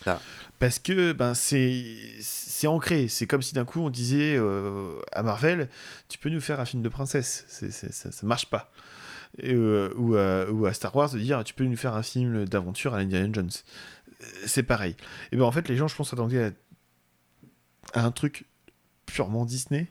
Ah. 0.07 0.21
Parce 0.59 0.79
que 0.79 1.13
ben, 1.13 1.35
c'est 1.35 2.67
ancré. 2.67 3.09
C'est 3.09 3.27
comme 3.27 3.43
si 3.43 3.55
d'un 3.55 3.65
coup 3.65 3.81
on 3.81 3.91
disait 3.91 4.37
euh, 4.37 5.01
à 5.13 5.23
Marvel 5.23 5.69
Tu 6.09 6.19
peux 6.19 6.29
nous 6.29 6.41
faire 6.41 6.61
un 6.61 6.65
film 6.65 6.83
de 6.83 6.89
princesse. 6.89 7.45
ça, 7.49 8.13
ça 8.13 8.27
marche 8.27 8.47
pas. 8.47 8.71
Euh, 9.43 9.93
ou, 9.97 10.15
ou, 10.15 10.67
à 10.67 10.73
Star 10.73 10.95
Wars 10.95 11.11
de 11.11 11.19
dire 11.19 11.43
Tu 11.43 11.55
peux 11.55 11.65
nous 11.65 11.77
faire 11.77 11.95
un 11.95 12.03
film 12.03 12.45
d'aventure 12.45 12.95
à 12.95 12.99
Indiana 12.99 13.29
Jones 13.33 13.51
c'est 14.47 14.63
pareil. 14.63 14.97
Et 15.33 15.37
ben 15.37 15.45
en 15.45 15.53
fait, 15.53 15.69
les 15.69 15.77
gens, 15.77 15.89
je 15.89 15.97
pense, 15.97 16.13
attendaient 16.13 16.53
à, 17.93 18.05
un 18.05 18.11
truc 18.11 18.45
purement 19.07 19.45
Disney. 19.45 19.89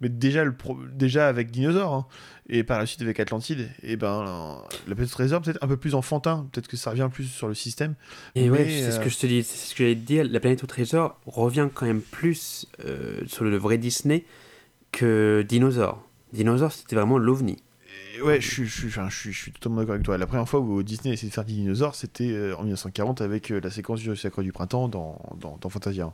Mais 0.00 0.08
déjà, 0.08 0.44
le 0.44 0.54
déjà 0.92 1.28
avec 1.28 1.50
Dinosaure, 1.50 1.94
hein, 1.94 2.06
et 2.48 2.64
par 2.64 2.78
la 2.78 2.84
suite 2.84 3.00
avec 3.00 3.20
Atlantide, 3.20 3.70
et 3.82 3.96
ben 3.96 4.60
la 4.88 4.94
petite 4.94 5.12
trésor 5.12 5.40
peut-être 5.40 5.62
un 5.62 5.68
peu 5.68 5.76
plus 5.76 5.94
enfantin, 5.94 6.48
peut-être 6.52 6.66
que 6.66 6.76
ça 6.76 6.90
revient 6.90 7.08
plus 7.10 7.24
sur 7.24 7.48
le 7.48 7.54
système. 7.54 7.94
Et 8.34 8.50
ouais, 8.50 8.68
c'est 8.68 8.92
ce 8.92 9.00
que 9.00 9.08
je 9.08 9.16
te 9.16 9.26
dis, 9.26 9.42
c'est 9.44 9.56
ce 9.56 9.74
que 9.74 9.84
j'allais 9.84 9.94
te 9.94 10.00
dire, 10.00 10.24
la 10.28 10.40
planète 10.40 10.64
au 10.64 10.66
trésor 10.66 11.18
revient 11.26 11.68
quand 11.72 11.86
même 11.86 12.02
plus 12.02 12.66
euh, 12.84 13.20
sur 13.26 13.44
le 13.44 13.56
vrai 13.56 13.78
Disney 13.78 14.24
que 14.92 15.44
Dinosaure. 15.48 16.04
Dinosaure, 16.32 16.72
c'était 16.72 16.96
vraiment 16.96 17.16
l'ovni 17.16 17.63
ouais, 18.22 18.40
je 18.40 18.48
suis, 18.48 18.66
je, 18.66 18.88
je, 18.88 19.00
je 19.08 19.30
suis 19.30 19.52
totalement 19.52 19.78
d'accord 19.78 19.94
avec 19.94 20.04
toi. 20.04 20.18
La 20.18 20.26
première 20.26 20.48
fois 20.48 20.60
où 20.60 20.82
Disney 20.82 21.10
a 21.10 21.14
essayé 21.14 21.28
de 21.28 21.34
faire 21.34 21.44
des 21.44 21.52
dinosaures, 21.52 21.94
c'était 21.94 22.30
euh, 22.30 22.56
en 22.56 22.62
1940 22.62 23.20
avec 23.20 23.50
euh, 23.50 23.60
la 23.60 23.70
séquence 23.70 24.00
du 24.00 24.14
Sacre 24.16 24.42
du 24.42 24.52
Printemps 24.52 24.88
dans, 24.88 25.20
dans, 25.38 25.58
dans 25.60 25.68
Fantasia. 25.68 26.12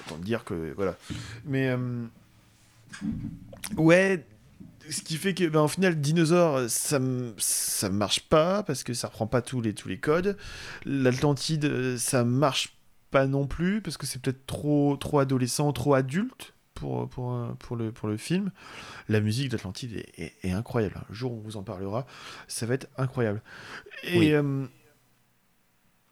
Autant 0.00 0.18
dire 0.18 0.44
que. 0.44 0.72
Voilà. 0.76 0.96
Mais. 1.44 1.68
Euh, 1.68 2.04
ouais. 3.76 4.26
Ce 4.88 5.02
qui 5.02 5.16
fait 5.16 5.34
que, 5.34 5.48
ben, 5.48 5.62
au 5.62 5.68
final, 5.68 6.00
dinosaure, 6.00 6.70
ça, 6.70 7.00
ça 7.38 7.88
marche 7.88 8.20
pas 8.20 8.62
parce 8.62 8.84
que 8.84 8.94
ça 8.94 9.08
reprend 9.08 9.26
pas 9.26 9.42
tous 9.42 9.60
les, 9.60 9.74
tous 9.74 9.88
les 9.88 9.98
codes. 9.98 10.36
L'Atlantide, 10.84 11.96
ça 11.96 12.22
marche 12.22 12.76
pas 13.10 13.26
non 13.26 13.48
plus 13.48 13.80
parce 13.80 13.96
que 13.96 14.06
c'est 14.06 14.22
peut-être 14.22 14.46
trop, 14.46 14.96
trop 14.96 15.18
adolescent, 15.18 15.72
trop 15.72 15.94
adulte 15.94 16.54
pour, 16.76 17.08
pour, 17.08 17.56
pour, 17.58 17.76
le, 17.76 17.90
pour 17.90 18.08
le 18.08 18.16
film. 18.16 18.52
La 19.08 19.20
musique 19.20 19.50
d'Atlantide 19.50 20.04
est, 20.16 20.52
incroyable. 20.52 21.00
Un 21.10 21.12
jour, 21.12 21.32
on 21.32 21.40
vous 21.40 21.56
en 21.56 21.62
parlera. 21.62 22.06
Ça 22.46 22.66
va 22.66 22.74
être 22.74 22.88
incroyable. 22.96 23.42
Et. 24.04 24.34
Euh, 24.34 24.66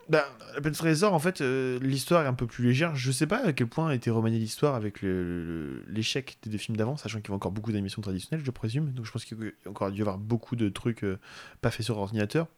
bah, 0.09 0.27
Trésor, 0.73 1.15
en 1.15 1.19
fait, 1.19 1.41
euh, 1.41 1.79
l'histoire 1.81 2.25
est 2.25 2.29
un 2.29 2.35
peu 2.35 2.47
plus 2.47 2.65
légère. 2.65 2.95
Je 2.95 3.11
sais 3.11 3.27
pas 3.27 3.39
à 3.39 3.53
quel 3.53 3.67
point 3.67 3.89
a 3.89 3.95
été 3.95 4.11
remaniée 4.11 4.39
l'histoire 4.39 4.75
avec 4.75 5.01
l'échec 5.03 6.37
des 6.43 6.51
deux 6.51 6.59
films 6.59 6.77
d'avant, 6.77 6.97
sachant 6.97 7.21
qu'il 7.21 7.31
y 7.31 7.33
a 7.33 7.37
encore 7.37 7.53
beaucoup 7.53 7.73
d'émissions 7.73 8.03
traditionnelles, 8.03 8.45
je 8.45 8.51
présume. 8.51 8.93
Donc 8.93 9.07
je 9.07 9.13
pense 9.13 9.25
qu'il 9.25 9.39
y 9.41 9.67
a 9.67 9.71
encore 9.71 9.91
dû 9.91 9.99
y 9.99 10.01
avoir 10.03 10.19
beaucoup 10.19 10.57
de 10.57 10.69
trucs 10.69 11.05
euh, 11.05 11.19
pas 11.61 11.71
faits 11.71 11.87
sur 11.87 11.97
ordinateur. 11.99 12.49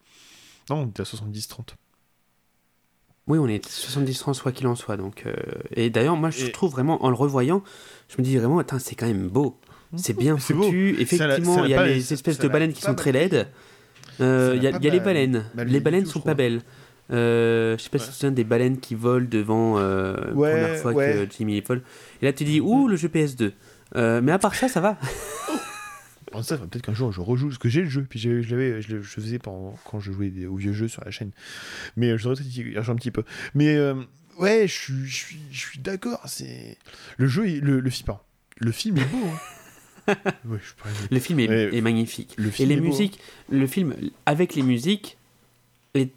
Non, 0.69 0.81
on 0.81 0.87
était 0.87 1.01
à 1.01 1.05
70-30. 1.05 1.75
Oui, 3.27 3.37
on 3.39 3.47
est 3.47 3.67
70-30, 3.67 4.41
quoi 4.41 4.51
qu'il 4.51 4.67
en 4.67 4.75
soit. 4.75 4.97
Donc, 4.97 5.23
euh, 5.25 5.33
Et 5.75 5.89
d'ailleurs, 5.89 6.15
moi, 6.15 6.29
je 6.29 6.47
trouve 6.47 6.71
vraiment, 6.71 7.03
en 7.03 7.09
le 7.09 7.15
revoyant, 7.15 7.61
je 8.09 8.15
me 8.19 8.23
dis 8.23 8.37
vraiment, 8.37 8.63
c'est 8.79 8.95
quand 8.95 9.07
même 9.07 9.27
beau. 9.27 9.57
C'est 9.95 10.17
bien 10.17 10.37
foutu. 10.37 10.95
Effectivement, 10.99 11.63
il 11.63 11.71
y 11.71 11.73
a 11.73 11.85
les 11.85 12.13
espèces 12.13 12.39
de 12.39 12.47
baleines 12.47 12.73
qui 12.73 12.81
sont 12.81 12.95
très 12.95 13.11
laides. 13.11 13.47
Euh, 14.19 14.53
il 14.55 14.63
y, 14.63 14.67
a 14.67 14.71
les 14.71 14.99
baleines. 14.99 15.45
les 15.55 15.79
baleines 15.79 16.05
sont 16.05 16.21
pas 16.21 16.33
belles. 16.33 16.61
Euh, 17.09 17.77
je 17.77 17.83
sais 17.83 17.89
pas 17.89 17.99
si 17.99 18.05
tu 18.05 18.11
te 18.11 18.15
souviens 18.15 18.31
des 18.31 18.43
baleines 18.43 18.79
qui 18.79 18.93
volent 18.93 19.27
devant 19.29 19.77
euh, 19.77 20.13
la 20.13 20.31
première 20.31 20.77
fois 20.77 20.93
que 20.93 21.27
Jimmy 21.37 21.61
vole. 21.61 21.81
Et 22.21 22.25
là, 22.25 22.33
tu 22.33 22.43
dis, 22.43 22.59
ouh, 22.59 22.87
le 22.87 22.95
jeu 22.95 23.07
PS2. 23.07 23.51
mais 24.21 24.31
à 24.31 24.39
part 24.39 24.55
ça, 24.55 24.67
ça 24.67 24.81
va. 24.81 24.97
ça, 26.43 26.57
peut-être 26.57 26.85
qu'un 26.85 26.93
jour 26.93 27.11
je 27.11 27.21
rejoue, 27.21 27.47
parce 27.47 27.57
que 27.57 27.69
j'ai 27.69 27.81
le 27.81 27.89
jeu, 27.89 28.05
puis 28.07 28.19
je, 28.19 28.29
l'avais, 28.29 28.81
je, 28.81 28.95
le 28.95 29.01
faisais 29.03 29.39
pendant, 29.39 29.77
quand 29.85 29.99
je 29.99 30.11
jouais 30.11 30.45
aux 30.45 30.55
vieux 30.55 30.73
jeux 30.73 30.87
sur 30.87 31.03
la 31.03 31.11
chaîne. 31.11 31.31
Mais 31.95 32.11
euh, 32.11 32.17
je 32.17 32.27
devrais 32.27 32.43
peut-être 32.43 32.89
un 32.89 32.95
petit 32.95 33.11
peu. 33.11 33.23
Mais 33.55 33.75
euh, 33.75 33.95
ouais, 34.39 34.67
je 34.67 35.05
suis, 35.05 35.39
je 35.51 35.79
d'accord. 35.79 36.21
C'est 36.25 36.77
le 37.17 37.27
jeu, 37.27 37.45
le, 37.45 37.79
le 37.79 37.89
film, 37.89 38.13
le 38.57 38.71
film 38.71 38.97
est 38.97 39.05
beau. 39.05 39.25
Hein. 39.25 39.39
le 41.11 41.19
film 41.19 41.39
est, 41.39 41.81
magnifique. 41.81 42.33
Le 42.37 42.49
film 42.49 42.71
Et 42.71 42.75
les 42.75 42.81
musiques, 42.81 43.19
le 43.49 43.67
film 43.67 43.93
avec 44.25 44.55
les 44.55 44.61
musiques, 44.61 45.17
les 45.95 46.11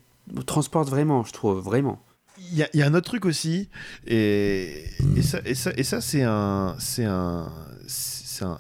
transporte 0.47 0.89
vraiment, 0.89 1.25
je 1.25 1.33
trouve 1.33 1.59
vraiment. 1.59 2.03
Il 2.53 2.59
y, 2.59 2.79
y, 2.79 2.83
a 2.83 2.87
un 2.87 2.95
autre 2.95 3.07
truc 3.07 3.27
aussi, 3.27 3.69
et, 4.07 4.85
et 5.17 5.23
ça, 5.23 5.41
et 5.45 5.55
ça, 5.55 5.73
et 5.77 5.83
ça 5.83 6.01
c'est 6.01 6.23
un, 6.23 6.75
c'est 6.79 7.05
un, 7.05 7.53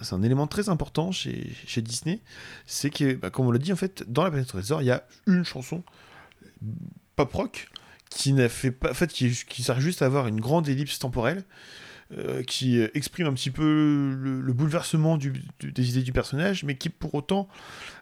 c'est 0.01 0.15
un, 0.15 0.23
élément 0.23 0.47
très 0.47 0.69
important 0.69 1.13
chez, 1.13 1.55
Disney, 1.77 2.21
c'est 2.67 2.91
que, 2.91 3.15
bah, 3.15 3.31
comme 3.31 3.47
on 3.47 3.51
l'a 3.51 3.59
dit, 3.59 3.73
en 3.73 3.77
fait, 3.77 4.05
dans 4.11 4.25
la 4.25 4.31
planète 4.31 4.49
trésor, 4.49 4.83
il 4.83 4.87
y 4.87 4.91
a 4.91 5.05
une 5.27 5.45
chanson 5.45 5.83
pop 7.17 7.33
rock 7.33 7.69
qui 8.11 8.33
n'a 8.33 8.49
fait 8.49 8.71
pas, 8.71 8.91
en 8.91 8.95
fait, 8.95 9.13
qui, 9.13 9.33
sert 9.63 9.81
juste 9.81 10.03
à 10.03 10.07
avoir 10.07 10.27
une 10.27 10.41
grande 10.41 10.69
ellipse 10.69 10.99
temporelle. 10.99 11.45
Euh, 12.19 12.43
qui 12.43 12.81
exprime 12.93 13.29
un 13.29 13.33
petit 13.35 13.53
peu 13.53 14.17
le, 14.19 14.53
bouleversement 14.53 15.17
des 15.17 15.89
idées 15.91 16.03
du 16.03 16.11
personnage, 16.11 16.65
mais 16.65 16.77
qui 16.77 16.89
pour 16.89 17.15
autant 17.15 17.47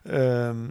euh, 0.09 0.67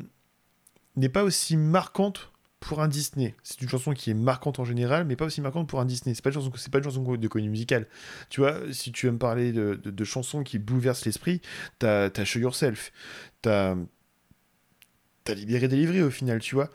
n'est 0.96 1.08
pas 1.08 1.24
aussi 1.24 1.56
marquante 1.56 2.32
pour 2.60 2.82
un 2.82 2.88
Disney. 2.88 3.36
C'est 3.43 3.62
une 3.62 3.70
chanson 3.70 3.93
qui 3.93 4.10
est 4.10 4.15
marquante 4.15 4.60
en 4.60 4.65
général, 4.65 5.06
mais 5.06 5.15
pas 5.15 5.26
aussi 5.26 5.41
marquante 5.41 5.70
pour 5.70 5.80
un 5.80 5.86
Disney. 5.86 6.15
C'est 6.15 6.24
pas 6.24 6.30
une 6.30 6.36
chanson, 6.36 6.52
c'est 6.56 6.72
pas 6.72 6.80
une 6.80 6.84
chanson 6.84 7.04
de 7.04 7.28
comédie 7.28 7.50
musicale. 7.50 7.88
Tu 8.30 8.41
vois, 8.41 8.62
si 8.72 8.91
tu 8.91 9.06
veux 9.06 9.12
me 9.12 9.17
parler 9.17 9.52
de, 9.52 10.04
chansons 10.04 10.43
qui 10.43 10.60
bouleversent 10.60 11.06
l'esprit, 11.06 11.41
t'as 11.80 12.10
as 12.15 12.26
Show 12.26 12.39
Yourself, 12.39 12.91
t'as 13.41 13.76
t'as 15.24 15.34
libéré 15.34 15.67
délivré 15.67 16.02
au 16.02 16.10
final, 16.10 16.39
tu 16.39 16.56
vois. 16.56 16.70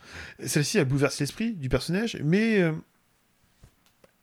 Celle-ci, 0.44 0.76
elle 0.76 0.84
bouleverse 0.84 1.18
l'esprit 1.18 1.54
du 1.54 1.70
personnage, 1.70 2.18
mais 2.22 2.60
euh, 2.60 2.72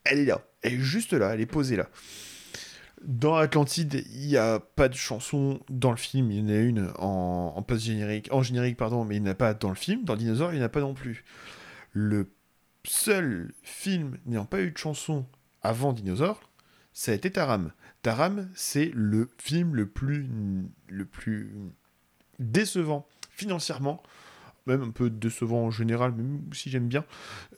elle 0.03 0.19
est 0.19 0.25
là, 0.25 0.41
elle 0.61 0.73
est 0.73 0.79
juste 0.79 1.13
là, 1.13 1.33
elle 1.33 1.41
est 1.41 1.47
posée 1.47 1.75
là. 1.75 1.89
Dans 3.03 3.35
Atlantide, 3.35 4.03
il 4.11 4.27
n'y 4.27 4.37
a 4.37 4.59
pas 4.59 4.89
de 4.89 4.93
chanson 4.93 5.61
dans 5.69 5.91
le 5.91 5.97
film, 5.97 6.31
il 6.31 6.39
y 6.39 6.41
en 6.41 6.49
a 6.49 6.59
une 6.59 6.91
en, 6.97 7.53
en 7.55 7.61
post-générique, 7.61 8.27
en 8.31 8.41
générique, 8.41 8.77
pardon, 8.77 9.05
mais 9.05 9.15
il 9.15 9.23
n'y 9.23 9.29
en 9.29 9.31
a 9.31 9.35
pas 9.35 9.53
dans 9.53 9.69
le 9.69 9.75
film. 9.75 10.03
Dans 10.03 10.15
Dinosaur, 10.15 10.51
il 10.51 10.57
n'y 10.57 10.61
en 10.61 10.65
a 10.65 10.69
pas 10.69 10.81
non 10.81 10.93
plus. 10.93 11.23
Le 11.93 12.31
seul 12.83 13.53
film 13.63 14.17
n'ayant 14.25 14.45
pas 14.45 14.61
eu 14.61 14.71
de 14.71 14.77
chanson 14.77 15.25
avant 15.61 15.93
Dinosaur, 15.93 16.41
ça 16.93 17.11
a 17.11 17.15
été 17.15 17.31
Taram. 17.31 17.71
Taram, 18.01 18.49
c'est 18.55 18.91
le 18.93 19.29
film 19.37 19.75
le 19.75 19.87
plus, 19.87 20.27
le 20.87 21.05
plus 21.05 21.53
décevant 22.39 23.07
financièrement 23.31 24.01
même 24.67 24.81
un 24.81 24.91
peu 24.91 25.09
décevant 25.09 25.65
en 25.65 25.71
général, 25.71 26.13
même 26.13 26.41
si 26.53 26.69
j'aime 26.69 26.87
bien, 26.87 27.05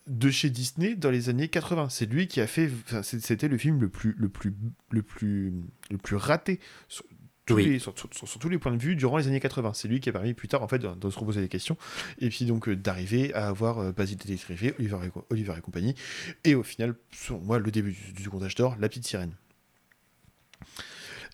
de 0.08 0.30
chez 0.30 0.50
Disney 0.50 0.96
dans 0.96 1.12
les 1.12 1.30
années 1.30 1.48
80. 1.48 1.90
C'est 1.90 2.06
lui 2.06 2.28
qui 2.28 2.42
a 2.42 2.48
fait, 2.48 2.70
c'était 3.04 3.48
le 3.48 3.58
film 3.58 3.82
le 3.82 3.90
plus, 3.90 4.16
le 4.18 4.30
plus, 4.30 4.54
le 4.90 5.02
plus, 5.02 5.54
le 5.90 5.98
plus 5.98 6.16
raté 6.16 6.60
sur 6.88 7.06
tous, 7.46 7.58
les, 7.58 7.80
sur, 7.80 7.94
tous 7.94 8.50
les 8.50 8.58
points 8.58 8.72
de 8.72 8.82
vue 8.82 8.96
durant 8.96 9.18
les 9.18 9.28
années 9.28 9.40
80. 9.40 9.74
C'est 9.74 9.88
lui 9.88 10.00
qui 10.00 10.10
a 10.10 10.12
permis 10.12 10.34
plus 10.34 10.48
tard 10.48 10.64
en 10.64 10.68
fait 10.68 10.80
de, 10.80 11.10
se 11.10 11.20
reposer 11.20 11.42
des 11.42 11.50
questions 11.50 11.78
et 12.20 12.30
puis 12.30 12.46
donc 12.46 12.68
euh, 12.68 12.76
d'arriver 12.76 13.34
à 13.34 13.48
avoir 13.48 13.80
euh, 13.80 13.92
Basil 13.92 14.18
Oliver, 14.24 14.74
et, 14.80 15.12
Oliver 15.30 15.54
et 15.58 15.62
compagnie 15.62 15.96
et 16.44 16.56
au 16.56 16.64
final, 16.64 16.96
moi, 17.44 17.60
le 17.60 17.72
début 17.72 17.92
du, 17.92 18.14
du 18.14 18.24
second 18.24 18.42
âge 18.44 18.56
d'or, 18.56 18.78
La 18.80 18.90
Petite 18.90 19.06
Sirène. 19.06 19.34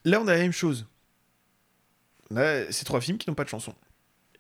Là, 0.05 0.21
on 0.21 0.27
a 0.27 0.33
la 0.33 0.39
même 0.39 0.53
chose. 0.53 0.87
Là, 2.29 2.71
ces 2.71 2.85
trois 2.85 3.01
films 3.01 3.17
qui 3.17 3.29
n'ont 3.29 3.35
pas 3.35 3.43
de 3.43 3.49
chanson 3.49 3.73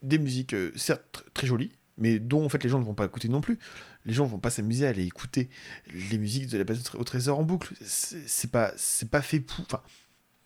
des 0.01 0.17
musiques 0.17 0.53
euh, 0.53 0.71
certes 0.75 1.23
très 1.33 1.47
jolies, 1.47 1.71
mais 1.97 2.19
dont 2.19 2.45
en 2.45 2.49
fait 2.49 2.63
les 2.63 2.69
gens 2.69 2.79
ne 2.79 2.85
vont 2.85 2.93
pas 2.93 3.05
écouter 3.05 3.29
non 3.29 3.41
plus. 3.41 3.59
Les 4.05 4.13
gens 4.13 4.25
ne 4.25 4.31
vont 4.31 4.39
pas 4.39 4.49
s'amuser 4.49 4.85
à 4.85 4.89
aller 4.89 5.05
écouter 5.05 5.49
les 5.93 6.17
musiques 6.17 6.47
de 6.47 6.57
la 6.57 6.63
base 6.63 6.83
au 6.95 7.03
trésor 7.03 7.39
en 7.39 7.43
boucle. 7.43 7.73
C'est 7.81 8.51
pas, 8.51 8.71
c'est 8.77 9.09
pas 9.09 9.21
fait 9.21 9.39
pour. 9.39 9.61
Enfin, 9.61 9.81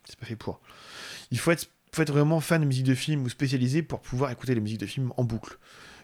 c'est 0.05 0.17
pas 0.17 0.25
fait 0.25 0.35
pour. 0.35 0.61
Il 1.29 1.39
faut 1.39 1.51
être, 1.51 1.69
faut 1.93 2.01
être 2.01 2.11
vraiment 2.11 2.39
fan 2.39 2.61
de 2.61 2.65
musique 2.65 2.85
de 2.85 2.95
film 2.95 3.23
ou 3.23 3.29
spécialisé 3.29 3.83
pour 3.83 4.01
pouvoir 4.01 4.31
écouter 4.31 4.55
les 4.55 4.61
musiques 4.61 4.79
de 4.79 4.85
film 4.85 5.13
en 5.17 5.23
boucle. 5.23 5.57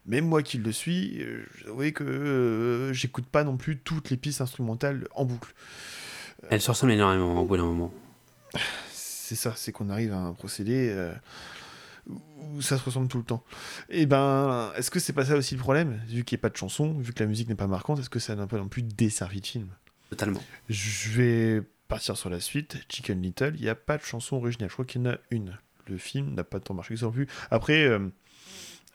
même 0.06 0.26
moi 0.26 0.44
qui 0.44 0.58
le 0.58 0.72
suis, 0.72 1.22
euh, 1.24 1.46
dois 1.66 1.92
que 1.92 2.04
euh, 2.04 2.94
j'écoute 2.94 3.26
pas 3.26 3.44
non 3.44 3.58
plus 3.58 3.78
toutes 3.78 4.10
les 4.10 4.18
pistes 4.18 4.42
instrumentales 4.42 5.08
en 5.16 5.26
boucle. 5.26 5.54
Elles 6.50 6.62
se 6.62 6.70
ressemblent 6.70 6.94
énormément 6.94 7.42
au 7.42 7.46
bout 7.46 7.58
d'un 7.58 7.66
moment. 7.66 7.94
C'est 8.92 9.36
ça, 9.36 9.54
c'est 9.56 9.72
qu'on 9.72 9.90
arrive 9.90 10.14
à 10.14 10.18
un 10.18 10.34
procédé 10.34 10.90
euh, 10.90 11.14
où 12.08 12.62
ça 12.62 12.78
se 12.78 12.84
ressemble 12.84 13.08
tout 13.08 13.18
le 13.18 13.24
temps. 13.24 13.44
Et 13.90 14.06
ben, 14.06 14.72
est-ce 14.76 14.92
que 14.92 15.00
c'est 15.00 15.14
pas 15.14 15.26
ça 15.26 15.36
aussi 15.36 15.56
le 15.56 15.60
problème? 15.60 16.02
Vu 16.08 16.24
qu'il 16.24 16.38
n'y 16.38 16.42
a 16.42 16.44
pas 16.44 16.50
de 16.50 16.58
chanson, 16.58 16.94
vu 17.00 17.14
que 17.14 17.22
la 17.22 17.28
musique 17.28 17.50
n'est 17.50 17.56
pas 17.56 17.68
marquante, 17.68 18.00
est-ce 18.00 18.10
que 18.10 18.20
ça 18.20 18.36
n'a 18.36 18.48
pas 18.48 18.58
non 18.58 18.68
plus 18.68 18.84
desservi 18.84 19.42
de 19.42 19.48
film 19.48 19.70
Totalement. 20.10 20.42
Je 20.70 21.10
vais 21.12 21.64
partir 21.88 22.18
sur 22.18 22.30
la 22.30 22.40
suite. 22.40 22.78
Chicken 22.90 23.22
Little, 23.22 23.54
il 23.56 23.62
n'y 23.62 23.70
a 23.70 23.76
pas 23.76 23.98
de 23.98 24.04
chanson 24.04 24.38
originale. 24.38 24.70
Je 24.70 24.74
crois 24.74 24.86
qu'il 24.86 25.02
y 25.02 25.08
en 25.08 25.12
a 25.12 25.18
une. 25.32 25.58
Le 25.88 25.98
film 25.98 26.34
n'a 26.34 26.44
pas 26.44 26.60
tant 26.60 26.74
marché 26.74 26.94
que 26.94 27.00
ça 27.00 27.06
non 27.06 27.12
plus. 27.12 27.28
Après, 27.52 27.84
euh, 27.86 28.10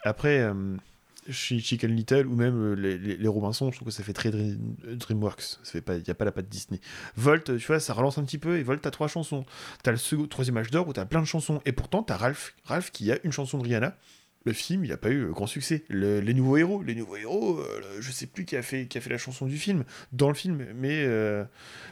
après 0.05 0.41
euh, 0.41 0.77
chez 1.29 1.59
Chicken 1.59 1.95
Little 1.95 2.27
ou 2.27 2.35
même 2.35 2.73
euh, 2.73 2.75
les, 2.75 2.99
les, 2.99 3.17
les, 3.17 3.29
Robinson, 3.29 3.71
je 3.71 3.77
trouve 3.77 3.89
que 3.89 3.95
ça 3.95 4.03
fait 4.03 4.13
très 4.13 4.31
Dream, 4.31 4.77
DreamWorks. 4.85 5.59
Il 5.75 6.03
n'y 6.03 6.11
a 6.11 6.15
pas 6.15 6.25
la 6.25 6.33
patte 6.33 6.49
Disney. 6.49 6.81
Volt, 7.17 7.57
tu 7.59 7.67
vois, 7.67 7.81
ça 7.81 7.93
relance 7.93 8.19
un 8.19 8.25
petit 8.25 8.39
peu. 8.39 8.59
Et 8.59 8.63
Volt, 8.63 8.81
t'as 8.83 8.91
trois 8.91 9.09
chansons. 9.09 9.45
T'as 9.83 9.93
le 9.93 9.97
second, 9.97 10.27
troisième 10.27 10.57
âge 10.57 10.71
d'or 10.71 10.89
où 10.89 10.93
t'as 10.93 11.05
plein 11.05 11.21
de 11.21 11.27
chansons. 11.27 11.61
Et 11.65 11.73
pourtant, 11.73 12.03
t'as 12.03 12.17
Ralph. 12.17 12.55
Ralph 12.65 12.91
qui 12.91 13.11
a 13.13 13.19
une 13.25 13.33
chanson 13.33 13.59
de 13.59 13.65
Rihanna. 13.65 13.97
Le 14.45 14.53
film, 14.53 14.85
il 14.85 14.91
n'a 14.91 14.97
pas 14.97 15.11
eu 15.11 15.27
grand 15.27 15.47
succès. 15.47 15.85
Le, 15.89 16.21
les 16.21 16.35
nouveaux 16.35 16.57
héros, 16.57 16.83
les 16.83 16.97
nouveaux 16.97 17.17
héros, 17.17 17.61
euh, 17.61 17.81
je 18.01 18.11
sais 18.11 18.27
plus 18.27 18.45
qui 18.45 18.57
a 18.57 18.63
fait 18.63 18.87
qui 18.87 18.99
a 18.99 19.01
fait 19.01 19.11
la 19.11 19.19
chanson 19.19 19.47
du 19.47 19.57
film 19.57 19.85
dans 20.13 20.29
le 20.29 20.35
film, 20.35 20.67
mais 20.75 21.05
euh, 21.05 21.45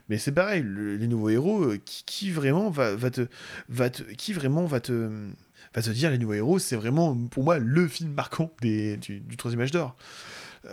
mais 0.08 0.18
c'est 0.18 0.32
pareil. 0.32 0.62
Le, 0.64 0.96
les 0.96 1.06
nouveaux 1.06 1.28
héros, 1.28 1.62
euh, 1.62 1.78
qui, 1.84 2.02
qui, 2.04 2.30
vraiment 2.32 2.68
va, 2.68 2.96
va 2.96 3.10
te 3.10 3.28
va 3.68 3.88
te 3.88 4.02
qui 4.02 4.32
vraiment 4.32 4.64
va 4.64 4.80
te 4.80 5.08
va 5.74 5.82
te 5.82 5.90
dire 5.90 6.10
les 6.10 6.18
nouveaux 6.18 6.34
héros, 6.34 6.58
c'est 6.58 6.76
vraiment 6.76 7.16
pour 7.28 7.44
moi 7.44 7.58
le 7.58 7.86
film 7.86 8.12
marquant 8.12 8.50
du, 8.60 9.20
troisième 9.36 9.60
âge 9.62 9.70
d'or. 9.70 9.96
Euh, 10.64 10.70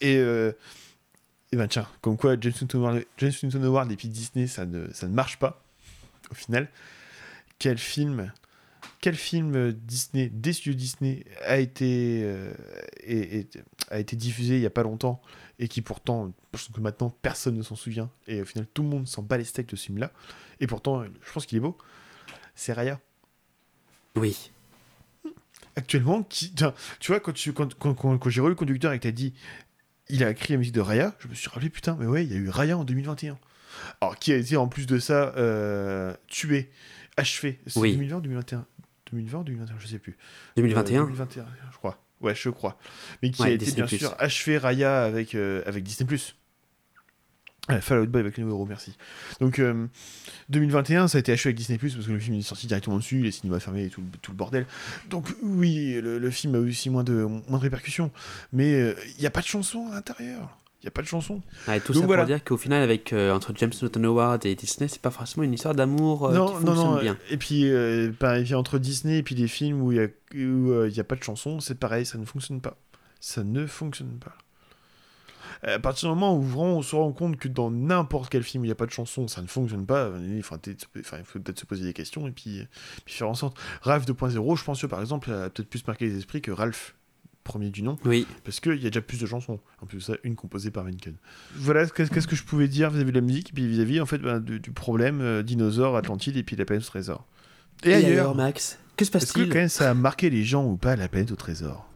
et, 0.00 0.16
euh, 0.18 0.52
et 1.52 1.56
ben 1.56 1.66
tiens, 1.66 1.86
comme 2.02 2.16
quoi 2.16 2.36
James 2.40 2.52
Newton 2.60 3.64
Howard, 3.64 3.90
et 3.90 3.96
puis 3.96 4.08
Disney, 4.08 4.46
ça 4.46 4.66
ne, 4.66 4.88
marche 5.08 5.38
pas 5.38 5.62
au 6.30 6.34
final. 6.34 6.68
Quel 7.58 7.78
film, 7.78 8.32
quel 9.00 9.14
film 9.14 9.72
Disney, 9.72 10.28
des 10.28 10.52
studios 10.52 10.74
Disney, 10.74 11.24
a 11.46 11.58
été, 11.58 12.20
euh, 12.22 12.52
a 13.90 13.98
été 13.98 14.14
diffusé 14.14 14.56
il 14.56 14.60
n'y 14.60 14.66
a 14.66 14.70
pas 14.70 14.82
longtemps 14.82 15.22
et 15.58 15.68
qui 15.68 15.80
pourtant, 15.80 16.34
je 16.52 16.58
pense 16.58 16.68
que 16.68 16.80
maintenant 16.80 17.08
personne 17.22 17.56
ne 17.56 17.62
s'en 17.62 17.76
souvient 17.76 18.10
et 18.28 18.42
au 18.42 18.44
final 18.44 18.66
tout 18.74 18.82
le 18.82 18.90
monde 18.90 19.08
s'en 19.08 19.22
bat 19.22 19.38
les 19.38 19.44
steaks 19.44 19.70
de 19.70 19.76
ce 19.76 19.86
film-là. 19.86 20.12
Et 20.60 20.66
pourtant, 20.66 21.02
je 21.04 21.32
pense 21.32 21.46
qu'il 21.46 21.56
est 21.56 21.62
beau. 21.62 21.78
C'est 22.54 22.74
Raya. 22.74 23.00
Oui. 24.16 24.50
Actuellement, 25.76 26.22
qui, 26.22 26.54
tu 26.54 26.64
vois, 27.08 27.20
quand, 27.20 27.32
tu, 27.32 27.52
quand, 27.52 27.74
quand, 27.74 27.94
quand, 27.94 28.18
quand 28.18 28.30
j'ai 28.30 28.40
relu 28.40 28.52
le 28.52 28.56
conducteur 28.56 28.92
et 28.92 28.98
que 28.98 29.02
t'as 29.02 29.10
dit 29.10 29.34
il 30.08 30.24
a 30.24 30.30
écrit 30.30 30.52
la 30.52 30.58
musique 30.58 30.74
de 30.74 30.80
Raya, 30.80 31.14
je 31.18 31.28
me 31.28 31.34
suis 31.34 31.48
rappelé, 31.48 31.70
putain, 31.70 31.96
mais 31.98 32.06
ouais, 32.06 32.24
il 32.24 32.32
y 32.32 32.34
a 32.34 32.38
eu 32.38 32.48
Raya 32.48 32.78
en 32.78 32.84
2021. 32.84 33.38
Alors, 34.00 34.18
qui 34.18 34.32
a 34.32 34.36
été 34.36 34.56
en 34.56 34.68
plus 34.68 34.86
de 34.86 34.98
ça 34.98 35.34
euh, 35.36 36.14
tué, 36.28 36.70
achevé. 37.16 37.60
C'est 37.66 37.78
oui. 37.78 37.92
2020 37.92 38.16
ou 38.16 38.20
2021 38.20 38.66
2020 39.12 39.38
ou 39.38 39.44
2021, 39.44 39.78
je 39.78 39.86
sais 39.86 39.98
plus. 39.98 40.16
2021 40.56 41.02
euh, 41.02 41.04
2021, 41.04 41.46
je 41.72 41.76
crois. 41.76 42.02
Ouais, 42.20 42.34
je 42.34 42.48
crois. 42.50 42.78
Mais 43.22 43.30
qui 43.30 43.42
ouais, 43.42 43.48
a 43.48 43.50
été 43.52 43.64
Disney 43.64 43.86
bien 43.86 43.98
sûr 43.98 44.14
achevé 44.18 44.58
Raya 44.58 45.04
avec, 45.04 45.34
euh, 45.34 45.62
avec 45.66 45.84
Disney. 45.84 46.08
Ah, 47.68 47.80
Fallout 47.80 48.06
Boy 48.06 48.20
avec 48.20 48.36
les 48.36 48.44
héros, 48.44 48.64
merci. 48.64 48.96
Donc 49.40 49.58
euh, 49.58 49.86
2021, 50.50 51.08
ça 51.08 51.18
a 51.18 51.20
été 51.20 51.32
achevé 51.32 51.48
avec 51.48 51.56
Disney 51.56 51.78
parce 51.78 51.94
que 51.94 52.12
le 52.12 52.18
film 52.18 52.36
est 52.36 52.42
sorti 52.42 52.66
directement 52.66 52.96
dessus, 52.96 53.22
les 53.22 53.32
cinémas 53.32 53.58
fermés 53.58 53.86
et 53.86 53.90
tout, 53.90 54.02
tout 54.22 54.30
le 54.30 54.36
bordel. 54.36 54.66
Donc 55.10 55.28
oui, 55.42 56.00
le, 56.00 56.18
le, 56.18 56.30
film 56.30 56.54
a 56.54 56.58
eu 56.58 56.68
aussi 56.68 56.90
moins 56.90 57.04
de, 57.04 57.24
moins 57.24 57.58
de 57.58 57.62
répercussions, 57.62 58.12
mais 58.52 58.70
il 58.70 58.74
euh, 58.74 58.94
n'y 59.18 59.26
a 59.26 59.30
pas 59.30 59.40
de 59.40 59.46
chanson 59.46 59.88
à 59.90 59.96
l'intérieur. 59.96 60.56
Il 60.82 60.86
n'y 60.86 60.88
a 60.88 60.90
pas 60.92 61.02
de 61.02 61.06
chanson. 61.06 61.42
Ah, 61.66 61.76
et 61.76 61.80
tout 61.80 61.94
Donc, 61.94 62.02
ça 62.02 62.06
voilà. 62.06 62.22
pour 62.22 62.28
dire 62.28 62.44
qu'au 62.44 62.56
final, 62.56 62.82
avec 62.82 63.12
euh, 63.12 63.32
entre 63.32 63.52
James 63.56 63.72
Newton 63.82 64.04
Howard 64.04 64.44
et 64.44 64.54
Disney, 64.54 64.88
c'est 64.88 65.00
pas 65.00 65.10
forcément 65.10 65.42
une 65.42 65.54
histoire 65.54 65.74
d'amour 65.74 66.26
euh, 66.26 66.34
non, 66.34 66.46
qui 66.46 66.52
non, 66.52 66.60
fonctionne 66.60 66.90
non, 66.90 67.00
bien. 67.00 67.18
Et 67.30 67.38
puis, 67.38 67.68
euh, 67.68 68.12
puis 68.12 68.54
entre 68.54 68.78
Disney 68.78 69.18
et 69.18 69.22
puis 69.22 69.34
des 69.34 69.48
films 69.48 69.80
où 69.82 69.90
il 69.90 69.98
n'y 69.98 70.04
a, 70.04 70.08
où, 70.46 70.84
y 70.84 71.00
a 71.00 71.04
pas 71.04 71.16
de 71.16 71.22
chanson, 71.22 71.60
c'est 71.60 71.76
pareil, 71.76 72.04
ça 72.04 72.18
ne 72.18 72.24
fonctionne 72.26 72.60
pas. 72.60 72.76
Ça 73.18 73.42
ne 73.42 73.66
fonctionne 73.66 74.18
pas 74.18 74.36
à 75.62 75.78
partir 75.78 76.08
du 76.08 76.14
moment 76.14 76.36
où 76.36 76.42
vraiment 76.42 76.78
on 76.78 76.82
se 76.82 76.94
rend 76.94 77.12
compte 77.12 77.36
que 77.36 77.48
dans 77.48 77.70
n'importe 77.70 78.30
quel 78.30 78.42
film 78.42 78.62
où 78.62 78.64
il 78.64 78.68
n'y 78.68 78.72
a 78.72 78.76
pas 78.76 78.86
de 78.86 78.90
chanson, 78.90 79.28
ça 79.28 79.42
ne 79.42 79.46
fonctionne 79.46 79.86
pas, 79.86 80.10
il 80.22 80.42
faut, 80.42 80.56
enfin, 81.00 81.18
il 81.18 81.24
faut 81.24 81.38
peut-être 81.38 81.60
se 81.60 81.66
poser 81.66 81.84
des 81.84 81.92
questions 81.92 82.26
et 82.26 82.32
puis, 82.32 82.66
puis 83.04 83.14
faire 83.14 83.28
en 83.28 83.34
sorte. 83.34 83.58
Ralph 83.82 84.06
2.0, 84.06 84.58
je 84.58 84.64
pense 84.64 84.80
que 84.80 84.86
par 84.86 85.00
exemple, 85.00 85.30
a 85.30 85.50
peut-être 85.50 85.68
plus 85.68 85.86
marqué 85.86 86.06
les 86.06 86.16
esprits 86.18 86.42
que 86.42 86.50
Ralph 86.50 86.94
premier 87.46 87.70
du 87.70 87.82
nom. 87.82 87.96
Oui. 88.04 88.26
Parce 88.44 88.60
qu'il 88.60 88.82
y 88.82 88.86
a 88.86 88.90
déjà 88.90 89.00
plus 89.00 89.18
de 89.18 89.26
chansons. 89.26 89.60
En 89.80 89.86
plus 89.86 89.98
de 89.98 90.02
ça, 90.02 90.14
une 90.24 90.34
composée 90.34 90.70
par 90.70 90.84
Menken. 90.84 91.14
Voilà 91.54 91.86
qu'est-ce 91.86 92.26
que 92.26 92.36
je 92.36 92.42
pouvais 92.42 92.68
dire 92.68 92.90
vis-à-vis 92.90 93.12
de 93.12 93.18
la 93.18 93.24
musique, 93.24 93.50
et 93.50 93.52
puis 93.52 93.66
vis-à-vis 93.66 94.00
en 94.00 94.06
fait 94.06 94.18
ben, 94.18 94.40
du, 94.40 94.60
du, 94.60 94.72
problème 94.72 95.20
euh, 95.22 95.42
dinosaure, 95.42 95.96
Atlantide 95.96 96.36
et 96.36 96.42
puis 96.42 96.56
la 96.56 96.64
planète 96.64 96.84
au 96.84 96.88
trésor. 96.88 97.24
Et, 97.84 97.90
et 97.90 97.94
ailleurs, 97.94 98.10
ailleurs, 98.10 98.34
Max, 98.34 98.78
que 98.96 99.04
se 99.04 99.10
passe-t-il 99.10 99.42
Est-ce 99.42 99.48
que 99.48 99.52
quand 99.52 99.60
même 99.60 99.68
ça 99.68 99.90
a 99.90 99.94
marqué 99.94 100.28
les 100.28 100.44
gens 100.44 100.64
ou 100.66 100.76
pas 100.76 100.96
la 100.96 101.08
planète 101.08 101.30
au 101.30 101.36
trésor? 101.36 101.88